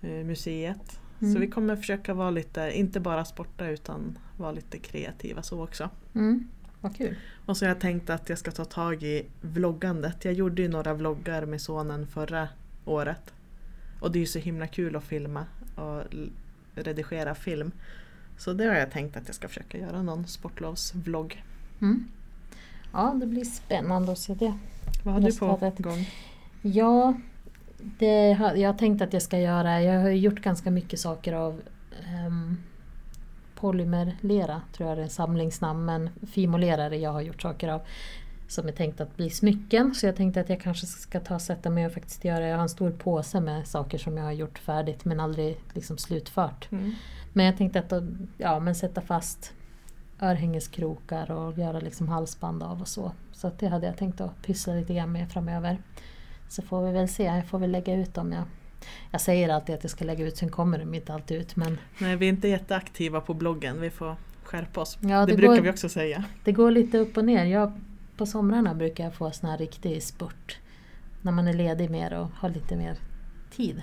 eh, 0.00 0.24
museet. 0.24 1.00
Mm. 1.20 1.34
Så 1.34 1.40
vi 1.40 1.46
kommer 1.46 1.76
försöka 1.76 2.14
vara 2.14 2.30
lite, 2.30 2.72
inte 2.74 3.00
bara 3.00 3.24
sporta 3.24 3.68
utan 3.68 4.18
vara 4.36 4.52
lite 4.52 4.78
kreativa 4.78 5.42
så 5.42 5.64
också. 5.64 5.90
Mm. 6.14 6.48
Vad 6.80 6.96
kul. 6.96 7.16
Och 7.46 7.56
så 7.56 7.64
har 7.64 7.68
jag 7.68 7.80
tänkt 7.80 8.10
att 8.10 8.28
jag 8.28 8.38
ska 8.38 8.50
ta 8.50 8.64
tag 8.64 9.02
i 9.02 9.26
vloggandet. 9.40 10.24
Jag 10.24 10.34
gjorde 10.34 10.62
ju 10.62 10.68
några 10.68 10.94
vloggar 10.94 11.46
med 11.46 11.60
sonen 11.60 12.06
förra 12.06 12.48
året. 12.84 13.34
Och 14.00 14.12
det 14.12 14.18
är 14.18 14.20
ju 14.20 14.26
så 14.26 14.38
himla 14.38 14.66
kul 14.66 14.96
att 14.96 15.04
filma 15.04 15.46
och 15.74 16.02
redigera 16.74 17.34
film. 17.34 17.72
Så 18.40 18.52
det 18.52 18.64
har 18.64 18.74
jag 18.74 18.90
tänkt 18.90 19.16
att 19.16 19.26
jag 19.26 19.34
ska 19.34 19.48
försöka 19.48 19.78
göra 19.78 20.02
någon 20.02 20.26
sportlovsvlogg. 20.26 21.44
Mm. 21.80 22.08
Ja, 22.92 23.16
det 23.20 23.26
blir 23.26 23.44
spännande 23.44 24.12
att 24.12 24.18
se 24.18 24.34
det. 24.34 24.54
Vad 25.04 25.14
har 25.14 25.20
du 25.20 25.38
på 25.38 25.72
gång? 25.78 26.08
Ja, 26.62 27.14
det 27.78 28.32
har, 28.32 28.54
jag 28.54 28.72
har 28.72 28.78
tänkt 28.78 29.02
att 29.02 29.12
jag 29.12 29.22
ska 29.22 29.38
göra, 29.38 29.82
jag 29.82 30.00
har 30.00 30.10
gjort 30.10 30.40
ganska 30.40 30.70
mycket 30.70 31.00
saker 31.00 31.32
av 31.32 31.60
um, 32.26 32.58
polymerlera, 33.54 34.62
tror 34.72 34.88
jag 34.88 34.98
det 34.98 35.02
är 35.02 35.04
en 35.04 35.10
samlingsnamn, 35.10 35.84
men 35.84 36.10
fimolera 36.32 36.84
är 36.84 36.90
det 36.90 36.96
jag 36.96 37.12
har 37.12 37.20
gjort 37.20 37.42
saker 37.42 37.68
av. 37.68 37.80
Som 38.50 38.68
är 38.68 38.72
tänkt 38.72 39.00
att 39.00 39.16
bli 39.16 39.30
smycken, 39.30 39.94
så 39.94 40.06
jag 40.06 40.16
tänkte 40.16 40.40
att 40.40 40.48
jag 40.48 40.60
kanske 40.60 40.86
ska 40.86 41.20
ta 41.20 41.34
och 41.34 41.42
sätta 41.42 41.70
mig 41.70 41.86
och 41.86 41.92
faktiskt 41.92 42.24
göra, 42.24 42.46
jag 42.46 42.56
har 42.56 42.62
en 42.62 42.68
stor 42.68 42.90
påse 42.90 43.40
med 43.40 43.66
saker 43.68 43.98
som 43.98 44.16
jag 44.16 44.24
har 44.24 44.32
gjort 44.32 44.58
färdigt 44.58 45.04
men 45.04 45.20
aldrig 45.20 45.56
liksom 45.74 45.98
slutfört. 45.98 46.68
Mm. 46.72 46.92
Men 47.32 47.46
jag 47.46 47.56
tänkte 47.56 47.78
att 47.78 47.92
ja, 48.38 48.60
men 48.60 48.74
sätta 48.74 49.00
fast 49.00 49.52
örhängeskrokar 50.20 51.30
och 51.30 51.58
göra 51.58 51.80
liksom 51.80 52.08
halsband 52.08 52.62
av 52.62 52.80
och 52.80 52.88
så. 52.88 53.12
Så 53.32 53.46
att 53.46 53.58
det 53.58 53.68
hade 53.68 53.86
jag 53.86 53.96
tänkt 53.96 54.20
att 54.20 54.42
pyssla 54.42 54.74
lite 54.74 54.94
grann 54.94 55.12
med 55.12 55.30
framöver. 55.32 55.78
Så 56.48 56.62
får 56.62 56.86
vi 56.86 56.92
väl 56.92 57.08
se, 57.08 57.22
jag 57.24 57.46
får 57.46 57.58
väl 57.58 57.70
lägga 57.70 57.94
ut 57.94 58.14
dem. 58.14 58.32
Jag, 58.32 58.44
jag 59.10 59.20
säger 59.20 59.48
alltid 59.48 59.74
att 59.74 59.84
jag 59.84 59.90
ska 59.90 60.04
lägga 60.04 60.26
ut, 60.26 60.36
sen 60.36 60.48
kommer 60.48 60.78
de 60.78 60.94
inte 60.94 61.14
alltid 61.14 61.40
ut. 61.40 61.56
Men 61.56 61.78
Nej, 61.98 62.16
vi 62.16 62.26
är 62.26 62.30
inte 62.30 62.48
jätteaktiva 62.48 63.20
på 63.20 63.34
bloggen. 63.34 63.80
Vi 63.80 63.90
får 63.90 64.16
skärpa 64.44 64.80
oss. 64.80 64.98
Ja, 65.00 65.20
det 65.20 65.32
det 65.32 65.36
brukar 65.36 65.54
går- 65.56 65.62
vi 65.62 65.70
också 65.70 65.88
säga. 65.88 66.24
det 66.44 66.52
går 66.52 66.70
lite 66.70 66.98
upp 66.98 67.16
och 67.16 67.24
ner. 67.24 67.44
Jag, 67.44 67.72
på 68.20 68.26
somrarna 68.26 68.74
brukar 68.74 69.04
jag 69.04 69.14
få 69.14 69.30
sån 69.30 69.50
här 69.50 69.58
riktig 69.58 70.02
spurt. 70.02 70.58
När 71.22 71.32
man 71.32 71.48
är 71.48 71.52
ledig 71.52 71.90
mer 71.90 72.12
och 72.12 72.30
har 72.34 72.48
lite 72.48 72.76
mer 72.76 72.96
tid. 73.50 73.82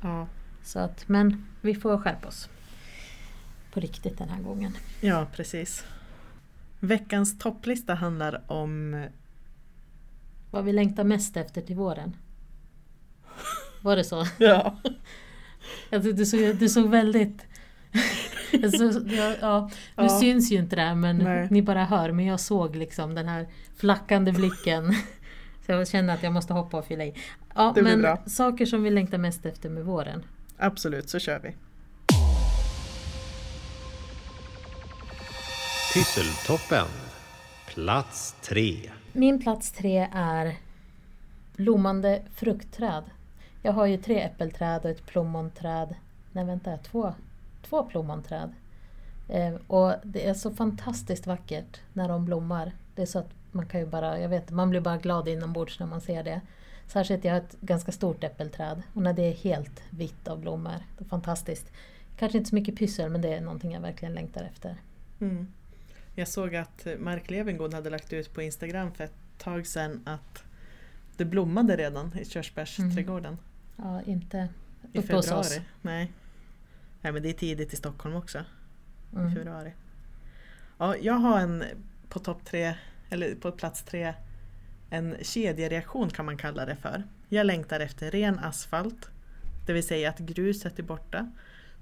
Ja, 0.00 0.26
Så 0.62 0.78
att, 0.78 1.08
men 1.08 1.46
vi 1.60 1.74
får 1.74 1.98
skärpa 1.98 2.28
oss. 2.28 2.48
På 3.72 3.80
riktigt 3.80 4.18
den 4.18 4.28
här 4.28 4.42
gången. 4.42 4.76
ja 5.00 5.26
precis. 5.32 5.84
Veckans 6.80 7.38
topplista 7.38 7.94
handlar 7.94 8.52
om 8.52 9.04
Vad 10.50 10.64
vi 10.64 10.72
längtar 10.72 11.04
mest 11.04 11.36
efter 11.36 11.60
till 11.62 11.76
våren. 11.76 12.16
Var 13.82 13.96
det 13.96 14.04
så? 14.04 14.26
Ja, 14.38 14.76
tyckte 15.90 16.12
du, 16.12 16.26
såg, 16.26 16.56
du 16.56 16.68
såg 16.68 16.88
väldigt... 16.90 17.46
Såg- 18.78 19.12
ja, 19.12 19.34
ja, 19.40 19.70
nu 19.96 20.02
Ja. 20.04 20.20
syns 20.20 20.52
ju 20.52 20.56
inte 20.56 20.76
det 20.76 20.82
här 20.82 20.94
men 20.94 21.16
Nej. 21.18 21.48
ni 21.50 21.62
bara 21.62 21.84
hör. 21.84 22.12
Men 22.12 22.26
jag 22.26 22.40
såg 22.40 22.76
liksom 22.76 23.14
den 23.14 23.28
här 23.28 23.48
flackande 23.76 24.32
blicken. 24.32 24.94
Så 25.66 25.72
jag 25.72 25.88
kände 25.88 26.12
att 26.12 26.22
jag 26.22 26.32
måste 26.32 26.52
hoppa 26.52 26.76
och 26.78 26.84
fylla 26.86 27.04
i. 27.04 27.14
Ja, 27.54 27.72
Det 27.74 27.82
blir 27.82 27.92
men 27.92 28.02
bra. 28.02 28.22
saker 28.26 28.66
som 28.66 28.82
vi 28.82 28.90
längtar 28.90 29.18
mest 29.18 29.46
efter 29.46 29.68
med 29.68 29.84
våren. 29.84 30.24
absolut 30.58 31.08
så 31.10 31.18
kör 31.18 31.38
vi. 31.40 31.54
Pysseltoppen. 35.94 36.86
Plats 37.66 38.36
tre. 38.42 38.90
Min 39.12 39.42
plats 39.42 39.72
tre 39.72 40.08
är 40.14 40.56
blommande 41.56 42.22
fruktträd. 42.34 43.04
Jag 43.62 43.72
har 43.72 43.86
ju 43.86 43.96
tre 43.96 44.20
äppelträd 44.20 44.84
och 44.84 44.90
ett 44.90 45.06
plommonträd. 45.06 45.94
Nej 46.32 46.44
vänta, 46.44 46.76
två, 46.76 47.14
två 47.68 47.82
plommonträd. 47.82 48.52
Eh, 49.28 49.54
och 49.66 49.94
det 50.02 50.28
är 50.28 50.34
så 50.34 50.50
fantastiskt 50.50 51.26
vackert 51.26 51.80
när 51.92 52.08
de 52.08 52.24
blommar. 52.24 52.72
Det 52.94 53.02
är 53.02 53.06
så 53.06 53.18
att 53.18 53.30
man 53.52 53.66
kan 53.66 53.80
ju 53.80 53.86
bara, 53.86 54.20
jag 54.20 54.28
vet 54.28 54.50
man 54.50 54.70
blir 54.70 54.80
bara 54.80 54.96
glad 54.96 55.28
inombords 55.28 55.80
när 55.80 55.86
man 55.86 56.00
ser 56.00 56.24
det. 56.24 56.40
Särskilt 56.86 57.24
jag 57.24 57.32
har 57.32 57.38
ett 57.40 57.56
ganska 57.60 57.92
stort 57.92 58.24
äppelträd 58.24 58.82
och 58.94 59.02
när 59.02 59.12
det 59.12 59.22
är 59.22 59.34
helt 59.34 59.82
vitt 59.90 60.28
av 60.28 60.40
blommor. 60.40 60.74
Det 60.98 61.04
är 61.04 61.08
fantastiskt. 61.08 61.72
Kanske 62.18 62.38
inte 62.38 62.48
så 62.50 62.54
mycket 62.54 62.76
pyssel 62.76 63.10
men 63.10 63.20
det 63.20 63.34
är 63.34 63.40
någonting 63.40 63.72
jag 63.72 63.80
verkligen 63.80 64.14
längtar 64.14 64.42
efter. 64.42 64.76
Mm. 65.20 65.46
Jag 66.14 66.28
såg 66.28 66.56
att 66.56 66.86
Mark 66.98 67.30
Levengood 67.30 67.74
hade 67.74 67.90
lagt 67.90 68.12
ut 68.12 68.34
på 68.34 68.42
Instagram 68.42 68.92
för 68.92 69.04
ett 69.04 69.14
tag 69.38 69.66
sedan 69.66 70.02
att 70.06 70.42
det 71.16 71.24
blommade 71.24 71.76
redan 71.76 72.18
i 72.18 72.24
körsbärsträdgården 72.24 73.38
Ja, 73.76 74.02
inte 74.02 74.48
uppe 74.94 75.14
hos 75.14 75.26
februari. 75.26 75.40
oss. 75.40 75.60
Nej. 75.82 76.12
Nej 77.00 77.12
men 77.12 77.22
det 77.22 77.28
är 77.28 77.32
tidigt 77.32 77.72
i 77.72 77.76
Stockholm 77.76 78.14
också, 78.16 78.38
i 79.12 79.16
Mm. 79.16 79.34
februari. 79.34 79.72
Ja, 80.78 80.96
jag 80.96 81.14
har 81.14 81.40
en 81.40 81.64
på 82.08 82.18
topp 82.18 82.44
tre, 82.44 82.74
eller 83.10 83.34
på 83.34 83.52
plats 83.52 83.82
tre, 83.82 84.14
en 84.90 85.16
kedjereaktion 85.22 86.10
kan 86.10 86.26
man 86.26 86.36
kalla 86.36 86.64
det 86.66 86.76
för. 86.76 87.02
Jag 87.28 87.46
längtar 87.46 87.80
efter 87.80 88.10
ren 88.10 88.38
asfalt, 88.38 89.10
det 89.66 89.72
vill 89.72 89.86
säga 89.86 90.08
att 90.10 90.18
gruset 90.18 90.78
är 90.78 90.82
borta. 90.82 91.32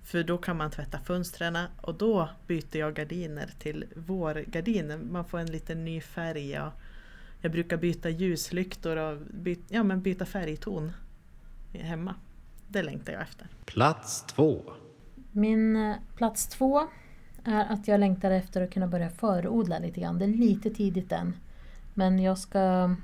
För 0.04 0.22
då 0.22 0.38
kan 0.38 0.56
man 0.56 0.70
tvätta 0.70 0.98
fönstren 1.00 1.58
och 1.80 1.94
då 1.94 2.28
byter 2.46 2.76
jag 2.76 2.94
gardiner 2.94 3.50
till 3.58 3.84
vårgardiner. 3.96 4.96
Man 4.98 5.24
får 5.24 5.38
en 5.38 5.46
liten 5.52 5.84
ny 5.84 6.00
färg. 6.00 6.60
Och 6.60 6.72
jag 7.40 7.52
brukar 7.52 7.76
byta 7.76 8.08
ljuslyktor 8.08 8.96
och 8.96 9.18
byta, 9.30 9.62
ja, 9.68 9.82
men 9.82 10.02
byta 10.02 10.26
färgton 10.26 10.92
hemma. 11.72 12.14
Det 12.68 12.82
längtar 12.82 13.12
jag 13.12 13.22
efter. 13.22 13.46
Plats 13.64 14.22
två. 14.26 14.62
Min 15.36 15.76
eh, 15.76 15.96
plats 16.14 16.46
två 16.46 16.88
är 17.44 17.72
att 17.72 17.88
jag 17.88 18.00
längtar 18.00 18.30
efter 18.30 18.62
att 18.62 18.70
kunna 18.70 18.86
börja 18.86 19.10
förodla 19.10 19.78
lite 19.78 20.00
grann. 20.00 20.18
Det 20.18 20.24
är 20.24 20.28
lite 20.28 20.70
tidigt 20.70 21.12
än. 21.12 21.36
Men 21.94 22.18
jag 22.18 22.38
ska 22.38 22.94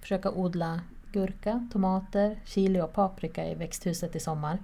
försöka 0.00 0.30
odla 0.30 0.80
gurka, 1.12 1.68
tomater, 1.72 2.40
chili 2.44 2.80
och 2.80 2.92
paprika 2.92 3.48
i 3.48 3.54
växthuset 3.54 4.16
i 4.16 4.20
sommar. 4.20 4.58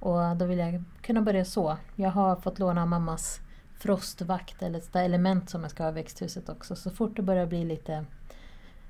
Och 0.00 0.36
då 0.36 0.44
vill 0.44 0.58
jag 0.58 0.82
kunna 1.02 1.22
börja 1.22 1.44
så. 1.44 1.76
Jag 1.96 2.10
har 2.10 2.36
fått 2.36 2.58
låna 2.58 2.86
mammas 2.86 3.40
frostvakt 3.78 4.62
eller 4.62 4.78
ett 4.78 4.96
element 4.96 5.50
som 5.50 5.62
jag 5.62 5.70
ska 5.70 5.82
ha 5.82 5.90
i 5.90 5.94
växthuset 5.94 6.48
också. 6.48 6.76
Så 6.76 6.90
fort 6.90 7.16
det 7.16 7.22
börjar 7.22 7.46
bli 7.46 7.64
lite 7.64 8.04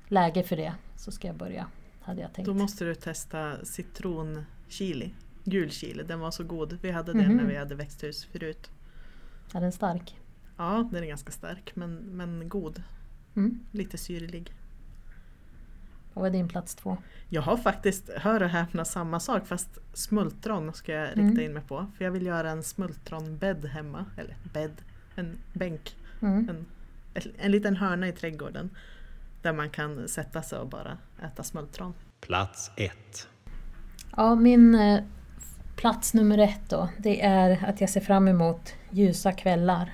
läge 0.07 0.43
för 0.43 0.57
det 0.57 0.73
så 0.95 1.11
ska 1.11 1.27
jag 1.27 1.37
börja. 1.37 1.67
Hade 2.01 2.21
jag 2.21 2.33
tänkt. 2.33 2.45
Då 2.45 2.53
måste 2.53 2.85
du 2.85 2.95
testa 2.95 3.65
citronchili. 3.65 5.13
Gul 5.43 5.69
chili, 5.71 6.03
den 6.03 6.19
var 6.19 6.31
så 6.31 6.43
god. 6.43 6.77
Vi 6.81 6.91
hade 6.91 7.13
den 7.13 7.25
Mhm. 7.27 7.37
när 7.37 7.43
vi 7.45 7.55
hade 7.57 7.75
växthus 7.75 8.25
förut. 8.25 8.71
Är 9.53 9.61
den 9.61 9.71
stark? 9.71 10.17
Ja, 10.57 10.89
den 10.91 11.03
är 11.03 11.07
ganska 11.07 11.31
stark 11.31 11.75
men, 11.75 11.95
men 11.95 12.49
god. 12.49 12.83
Mm. 13.35 13.59
Lite 13.71 13.97
syrlig. 13.97 14.53
Vad 16.13 16.21
var 16.21 16.29
din 16.29 16.47
plats 16.47 16.75
två? 16.75 16.97
Jag 17.29 17.41
har 17.41 17.57
faktiskt, 17.57 18.09
hör 18.09 18.43
och 18.43 18.49
häpna, 18.49 18.85
samma 18.85 19.19
sak 19.19 19.47
fast 19.47 19.69
smultron 19.93 20.73
ska 20.73 20.91
jag 20.93 21.07
rikta 21.07 21.21
Mm. 21.21 21.39
in 21.39 21.53
mig 21.53 21.63
på. 21.67 21.87
För 21.97 22.05
jag 22.05 22.11
vill 22.11 22.25
göra 22.25 22.49
en 22.51 22.63
smultronbädd 22.63 23.65
hemma. 23.65 24.05
Eller 24.17 24.35
bädd, 24.53 24.81
en 25.15 25.37
bänk. 25.53 25.95
Mm. 26.21 26.49
En, 26.49 26.65
en 27.37 27.51
liten 27.51 27.75
hörna 27.75 28.07
i 28.07 28.11
trädgården. 28.11 28.69
Där 29.41 29.53
man 29.53 29.69
kan 29.69 30.07
sätta 30.07 30.41
sig 30.41 30.59
och 30.59 30.67
bara 30.69 30.97
äta 31.23 31.43
smultron. 31.43 31.93
Plats 32.21 32.71
1. 32.77 33.27
Ja, 34.17 34.35
min 34.35 34.75
eh, 34.75 35.03
plats 35.81 36.13
nummer 36.13 36.37
ett 36.37 36.69
då, 36.69 36.89
det 36.97 37.21
är 37.21 37.65
att 37.67 37.81
jag 37.81 37.89
ser 37.89 38.01
fram 38.01 38.27
emot 38.27 38.73
ljusa 38.91 39.31
kvällar. 39.31 39.93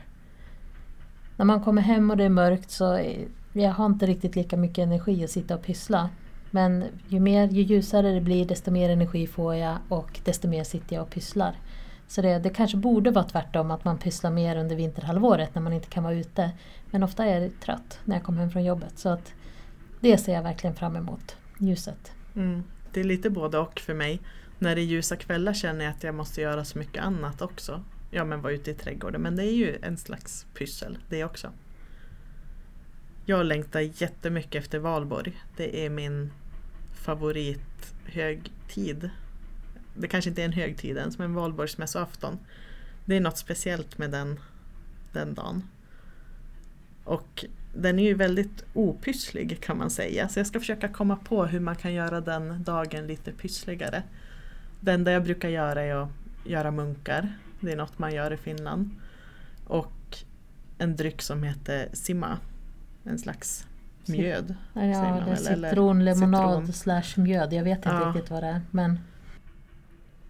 När 1.38 1.46
man 1.46 1.64
kommer 1.64 1.82
hem 1.82 2.12
och 2.12 2.18
det 2.18 2.24
är 2.24 2.30
mörkt 2.30 2.72
så 2.72 3.00
jag 3.54 3.72
har 3.72 3.86
inte 3.86 4.06
riktigt 4.06 4.36
lika 4.36 4.58
mycket 4.58 4.84
energi 4.84 5.24
att 5.24 5.30
sitta 5.30 5.56
och 5.56 5.62
pyssla. 5.62 6.10
Men 6.52 6.84
ju, 7.08 7.20
mer, 7.20 7.48
ju 7.48 7.62
ljusare 7.62 8.14
det 8.14 8.22
blir 8.22 8.46
desto 8.46 8.72
mer 8.72 8.90
energi 8.90 9.28
får 9.28 9.56
jag 9.56 9.78
och 9.90 10.20
desto 10.24 10.48
mer 10.48 10.64
sitter 10.64 10.96
jag 10.96 11.04
och 11.04 11.10
pysslar. 11.10 11.56
Så 12.08 12.22
det, 12.22 12.40
det 12.40 12.50
kanske 12.50 12.78
borde 12.78 13.12
vara 13.12 13.26
tvärtom, 13.26 13.72
att 13.72 13.86
man 13.86 13.98
pysslar 13.98 14.32
mer 14.32 14.58
under 14.58 14.76
vinterhalvåret 14.76 15.56
när 15.56 15.62
man 15.62 15.74
inte 15.74 15.90
kan 15.90 16.04
vara 16.04 16.14
ute. 16.14 16.52
Men 16.92 17.04
ofta 17.04 17.26
är 17.26 17.42
jag 17.42 17.52
trött 17.60 18.00
när 18.06 18.16
jag 18.16 18.24
kommer 18.24 18.40
hem 18.40 18.52
från 18.52 18.64
jobbet. 18.64 19.00
Så 19.00 19.10
att 19.10 19.34
det 20.00 20.18
ser 20.18 20.34
jag 20.34 20.44
verkligen 20.44 20.76
fram 20.76 20.96
emot, 20.96 21.38
ljuset. 21.60 22.12
Mm. 22.36 22.64
Det 22.94 23.00
är 23.00 23.04
lite 23.04 23.30
både 23.30 23.58
och 23.58 23.80
för 23.80 23.94
mig. 23.94 24.20
När 24.60 24.76
det 24.76 24.82
är 24.82 24.86
ljusa 24.86 25.16
kvällar 25.16 25.54
känner 25.54 25.86
jag 25.86 25.92
att 25.92 26.04
jag 26.04 26.16
måste 26.16 26.42
göra 26.42 26.66
så 26.66 26.80
mycket 26.80 27.04
annat 27.04 27.42
också. 27.42 27.84
Ja 28.12 28.26
men 28.26 28.42
vara 28.42 28.54
ute 28.54 28.72
i 28.72 28.74
trädgården. 28.74 29.22
Men 29.22 29.36
det 29.36 29.44
är 29.44 29.54
ju 29.54 29.78
en 29.82 29.98
slags 29.98 30.46
pyssel 30.54 30.98
det 31.10 31.24
också. 31.24 31.52
Jag 33.26 33.46
längtar 33.46 33.80
jättemycket 33.80 34.64
efter 34.64 34.80
valborg. 34.80 35.42
Det 35.58 35.86
är 35.86 35.90
min 35.90 36.32
favorithögtid. 36.94 39.10
Det 39.96 40.08
kanske 40.08 40.30
inte 40.30 40.42
är 40.42 40.46
en 40.46 40.54
högtid 40.54 40.98
ens 40.98 41.18
men 41.18 41.34
valborgsmässoafton. 41.34 42.40
Det 43.06 43.16
är 43.16 43.22
något 43.22 43.38
speciellt 43.38 43.98
med 43.98 44.12
den, 44.12 44.40
den 45.14 45.34
dagen. 45.34 45.64
Och 47.04 47.46
den 47.74 48.00
är 48.00 48.04
ju 48.04 48.14
väldigt 48.14 48.66
opysslig 48.74 49.62
kan 49.62 49.78
man 49.78 49.90
säga. 49.90 50.30
Så 50.30 50.40
jag 50.40 50.48
ska 50.48 50.60
försöka 50.60 50.88
komma 50.88 51.16
på 51.16 51.46
hur 51.46 51.60
man 51.60 51.76
kan 51.76 51.94
göra 51.94 52.22
den 52.22 52.64
dagen 52.64 53.08
lite 53.08 53.32
pyssligare. 53.32 54.04
Det 54.80 54.92
enda 54.92 55.12
jag 55.12 55.24
brukar 55.24 55.50
göra 55.50 55.82
är 55.82 55.96
att 55.96 56.10
göra 56.46 56.72
munkar. 56.72 57.38
Det 57.60 57.72
är 57.72 57.76
något 57.78 58.00
man 58.00 58.14
gör 58.14 58.34
i 58.34 58.38
Finland. 58.38 58.90
Och 59.68 60.18
en 60.78 60.96
dryck 60.96 61.22
som 61.22 61.44
heter 61.44 61.90
simma. 61.94 62.38
En 63.04 63.20
slags 63.20 63.68
mjöd. 64.06 64.56
Ja, 64.74 64.82
man 65.26 65.38
citronlemonad 65.38 66.50
citron. 66.68 66.74
slash 66.74 67.22
mjöd. 67.24 67.54
Jag 67.54 67.64
vet 67.64 67.78
inte 67.78 67.90
Ja. 67.90 68.12
riktigt 68.16 68.32
vad 68.32 68.44
det 68.44 68.48
är. 68.48 68.62
Men 68.72 69.00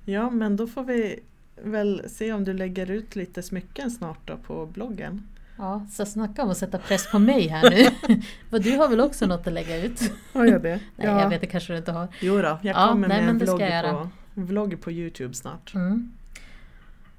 Ja 0.05 0.29
men 0.29 0.55
då 0.55 0.67
får 0.67 0.83
vi 0.83 1.19
väl 1.63 2.01
se 2.09 2.33
om 2.33 2.43
du 2.43 2.53
lägger 2.53 2.91
ut 2.91 3.15
lite 3.15 3.43
smycken 3.43 3.91
snart 3.91 4.19
då 4.27 4.37
på 4.37 4.65
bloggen. 4.65 5.27
ja, 5.57 5.85
så 5.91 6.05
snacka 6.05 6.43
om 6.43 6.49
att 6.49 6.57
sätta 6.57 6.77
press 6.77 7.11
på 7.11 7.19
mig 7.19 7.47
här 7.47 7.69
nu. 7.69 8.15
Vad 8.49 8.63
du 8.63 8.77
har 8.77 8.89
väl 8.89 8.99
också 8.99 9.25
något 9.25 9.47
att 9.47 9.53
lägga 9.53 9.83
ut? 9.83 10.11
Har 10.33 10.45
jag 10.45 10.61
det? 10.61 10.79
Nej, 10.95 11.07
jag 11.07 11.29
vet 11.29 11.41
det 11.41 11.47
kanske 11.47 11.73
du 11.73 11.77
inte 11.77 11.91
har. 11.91 12.07
Jo 12.21 12.35
då, 12.35 12.41
jag 12.41 12.59
Ja, 12.63 12.87
kommer 12.87 13.07
nej, 13.07 13.21
med 13.25 13.41
en 13.49 13.59
göra. 13.59 13.93
på, 13.93 14.09
vlogg 14.37 14.81
på 14.81 14.91
Youtube 14.91 15.33
snart. 15.33 15.75
Mm. 15.75 16.13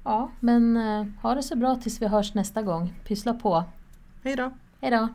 Ja, 0.03 0.31
men 0.39 0.77
eh, 0.77 1.05
ha 1.21 1.35
det 1.35 1.43
så 1.43 1.55
bra 1.55 1.75
tills 1.75 2.01
vi 2.01 2.07
hörs 2.07 2.33
nästa 2.33 2.61
gång. 2.61 2.93
Pyssla 3.03 3.33
på. 3.33 3.63
Hej 4.23 4.35
då! 4.35 4.51
Hejdå! 4.81 5.07